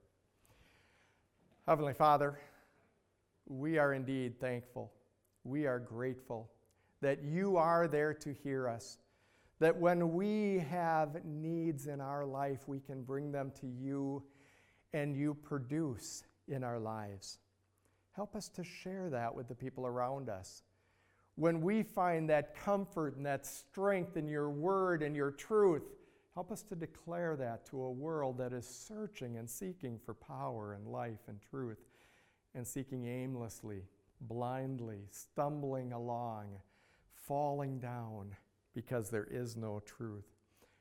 Heavenly 1.66 1.92
Father, 1.92 2.38
we 3.48 3.78
are 3.78 3.94
indeed 3.94 4.38
thankful. 4.40 4.92
We 5.44 5.66
are 5.66 5.78
grateful 5.78 6.50
that 7.00 7.22
you 7.22 7.56
are 7.56 7.88
there 7.88 8.12
to 8.14 8.32
hear 8.32 8.68
us. 8.68 8.98
That 9.60 9.76
when 9.76 10.12
we 10.14 10.64
have 10.70 11.24
needs 11.24 11.86
in 11.86 12.00
our 12.00 12.24
life, 12.24 12.68
we 12.68 12.80
can 12.80 13.02
bring 13.02 13.32
them 13.32 13.52
to 13.60 13.66
you 13.66 14.22
and 14.92 15.16
you 15.16 15.34
produce 15.34 16.24
in 16.46 16.62
our 16.62 16.78
lives. 16.78 17.38
Help 18.12 18.36
us 18.36 18.48
to 18.50 18.64
share 18.64 19.10
that 19.10 19.34
with 19.34 19.48
the 19.48 19.54
people 19.54 19.86
around 19.86 20.28
us. 20.28 20.62
When 21.34 21.60
we 21.60 21.82
find 21.82 22.28
that 22.30 22.54
comfort 22.56 23.16
and 23.16 23.26
that 23.26 23.46
strength 23.46 24.16
in 24.16 24.28
your 24.28 24.50
word 24.50 25.02
and 25.02 25.14
your 25.14 25.30
truth, 25.30 25.84
help 26.34 26.50
us 26.50 26.62
to 26.64 26.74
declare 26.74 27.36
that 27.36 27.64
to 27.66 27.80
a 27.80 27.90
world 27.90 28.38
that 28.38 28.52
is 28.52 28.66
searching 28.66 29.36
and 29.36 29.48
seeking 29.48 29.98
for 30.04 30.14
power 30.14 30.74
and 30.74 30.86
life 30.88 31.20
and 31.28 31.40
truth 31.40 31.78
and 32.54 32.66
seeking 32.66 33.06
aimlessly, 33.06 33.82
blindly, 34.20 35.00
stumbling 35.10 35.92
along, 35.92 36.46
falling 37.14 37.78
down 37.78 38.34
because 38.74 39.10
there 39.10 39.28
is 39.30 39.56
no 39.56 39.80
truth. 39.80 40.24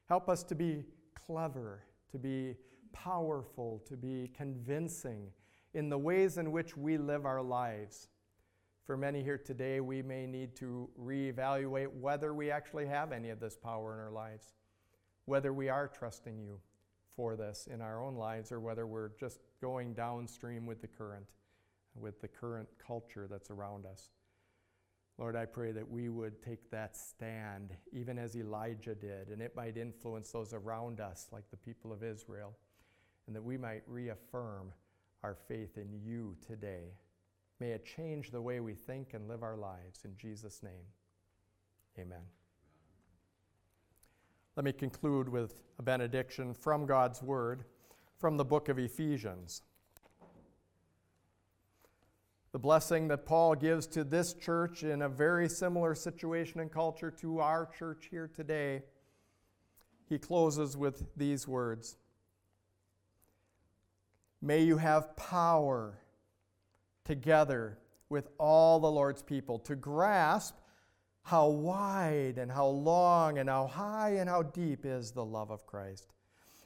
Help 0.08 0.30
us 0.30 0.44
to 0.44 0.56
be 0.56 0.86
clever, 1.16 1.84
to 2.12 2.18
be 2.18 2.56
powerful, 2.94 3.82
to 3.88 3.98
be 3.98 4.32
convincing 4.36 5.28
in 5.74 5.90
the 5.90 5.98
ways 5.98 6.38
in 6.38 6.52
which 6.52 6.78
we 6.78 6.98
live 6.98 7.26
our 7.26 7.42
lives. 7.42 8.08
For 8.86 8.96
many 8.96 9.22
here 9.22 9.38
today, 9.38 9.82
we 9.82 10.02
may 10.02 10.26
need 10.26 10.56
to 10.58 10.90
reevaluate 11.00 11.94
whether 12.00 12.34
we 12.34 12.50
actually 12.50 12.88
have 12.88 13.12
any 13.12 13.30
of 13.30 13.40
this 13.40 13.58
power 13.58 13.94
in 13.94 14.00
our 14.00 14.12
lives, 14.12 14.54
whether 15.26 15.52
we 15.52 15.68
are 15.68 15.88
trusting 15.88 16.40
you 16.40 16.60
for 17.16 17.36
this 17.36 17.68
in 17.72 17.82
our 17.82 18.02
own 18.02 18.16
lives, 18.16 18.52
or 18.52 18.62
whether 18.62 18.88
we're 18.88 19.12
just 19.20 19.40
going 19.62 19.94
downstream 19.94 20.66
with 20.66 20.82
the 20.82 20.88
current 20.88 21.26
with 22.00 22.22
the 22.22 22.28
current 22.28 22.68
culture 22.86 23.28
that's 23.30 23.50
around 23.50 23.86
us. 23.86 24.10
Lord, 25.18 25.36
I 25.36 25.46
pray 25.46 25.72
that 25.72 25.90
we 25.90 26.10
would 26.10 26.44
take 26.44 26.70
that 26.70 26.96
stand, 26.96 27.76
even 27.92 28.20
as 28.20 28.36
Elijah 28.36 28.94
did, 28.94 29.30
and 29.30 29.42
it 29.42 29.56
might 29.56 29.76
influence 29.76 30.32
those 30.32 30.54
around 30.54 31.00
us, 31.00 31.28
like 31.32 31.50
the 31.50 31.58
people 31.58 31.92
of 31.92 32.04
Israel, 32.04 32.54
and 33.26 33.36
that 33.36 33.44
we 33.44 33.58
might 33.58 33.82
reaffirm 33.88 34.72
our 35.24 35.34
faith 35.34 35.78
in 35.78 36.00
you 36.04 36.36
today. 36.46 36.94
May 37.60 37.72
it 37.72 37.86
change 37.86 38.30
the 38.30 38.42
way 38.42 38.60
we 38.60 38.76
think 38.76 39.16
and 39.16 39.28
live 39.28 39.42
our 39.42 39.58
lives. 39.58 40.06
In 40.06 40.16
Jesus' 40.16 40.62
name, 40.62 40.86
amen. 41.98 42.22
Let 44.56 44.64
me 44.64 44.72
conclude 44.72 45.30
with 45.30 45.64
a 45.80 45.84
benediction 45.84 46.54
from 46.54 46.86
God's 46.86 47.24
Word 47.24 47.64
from 48.20 48.38
the 48.38 48.46
book 48.46 48.70
of 48.70 48.78
Ephesians. 48.80 49.64
The 52.52 52.60
blessing 52.60 53.08
that 53.10 53.26
Paul 53.26 53.56
gives 53.56 53.88
to 53.88 54.04
this 54.04 54.34
church 54.34 54.84
in 54.84 55.02
a 55.02 55.10
very 55.10 55.50
similar 55.50 55.94
situation 55.94 56.60
and 56.60 56.72
culture 56.72 57.12
to 57.12 57.40
our 57.40 57.70
church 57.78 58.08
here 58.10 58.30
today. 58.34 58.84
He 60.08 60.18
closes 60.18 60.78
with 60.78 61.04
these 61.16 61.48
words 61.48 61.98
May 64.42 64.64
you 64.64 64.78
have 64.78 65.16
power 65.16 66.00
together 67.04 67.80
with 68.10 68.30
all 68.38 68.80
the 68.80 68.92
Lord's 68.92 69.24
people 69.24 69.60
to 69.60 69.76
grasp 69.76 70.56
how 71.24 71.48
wide 71.50 72.38
and 72.38 72.50
how 72.50 72.68
long 72.68 73.38
and 73.38 73.50
how 73.50 73.68
high 73.68 74.16
and 74.18 74.30
how 74.30 74.44
deep 74.44 74.86
is 74.86 75.12
the 75.12 75.26
love 75.26 75.52
of 75.52 75.66
Christ. 75.66 76.14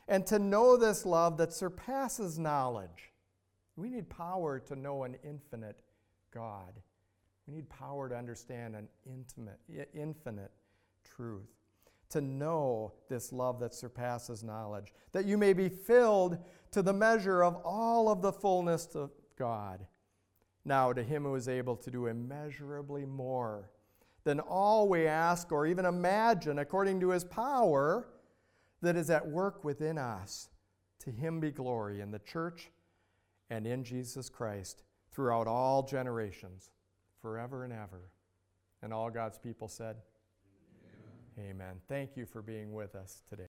And 0.07 0.25
to 0.27 0.37
know 0.37 0.77
this 0.77 1.05
love 1.05 1.37
that 1.37 1.53
surpasses 1.53 2.37
knowledge. 2.37 3.10
We 3.81 3.89
need 3.89 4.09
power 4.11 4.59
to 4.59 4.75
know 4.75 5.05
an 5.05 5.15
infinite 5.23 5.81
God. 6.31 6.79
We 7.47 7.55
need 7.55 7.67
power 7.67 8.07
to 8.09 8.15
understand 8.15 8.75
an 8.75 8.87
intimate, 9.07 9.59
infinite 9.95 10.51
truth. 11.03 11.49
To 12.11 12.21
know 12.21 12.93
this 13.09 13.33
love 13.33 13.59
that 13.61 13.73
surpasses 13.73 14.43
knowledge, 14.43 14.93
that 15.13 15.25
you 15.25 15.35
may 15.35 15.53
be 15.53 15.67
filled 15.67 16.37
to 16.69 16.83
the 16.83 16.93
measure 16.93 17.43
of 17.43 17.55
all 17.65 18.07
of 18.07 18.21
the 18.21 18.31
fullness 18.31 18.93
of 18.93 19.09
God. 19.35 19.87
Now, 20.63 20.93
to 20.93 21.01
him 21.01 21.23
who 21.23 21.33
is 21.33 21.47
able 21.47 21.75
to 21.77 21.89
do 21.89 22.05
immeasurably 22.05 23.05
more 23.05 23.71
than 24.25 24.39
all 24.39 24.87
we 24.87 25.07
ask 25.07 25.51
or 25.51 25.65
even 25.65 25.85
imagine, 25.85 26.59
according 26.59 26.99
to 26.99 27.09
his 27.09 27.23
power 27.23 28.09
that 28.83 28.95
is 28.95 29.09
at 29.09 29.27
work 29.27 29.63
within 29.63 29.97
us. 29.97 30.49
To 30.99 31.09
him 31.09 31.39
be 31.39 31.49
glory 31.49 31.99
in 31.99 32.11
the 32.11 32.19
church 32.19 32.69
and 33.51 33.67
in 33.67 33.83
Jesus 33.83 34.29
Christ 34.29 34.81
throughout 35.11 35.45
all 35.45 35.83
generations, 35.83 36.71
forever 37.21 37.65
and 37.65 37.73
ever. 37.73 38.09
And 38.81 38.93
all 38.93 39.11
God's 39.11 39.37
people 39.37 39.67
said, 39.67 39.97
Amen. 41.37 41.51
Amen. 41.51 41.75
Thank 41.87 42.15
you 42.15 42.25
for 42.25 42.41
being 42.41 42.73
with 42.73 42.95
us 42.95 43.21
today. 43.29 43.39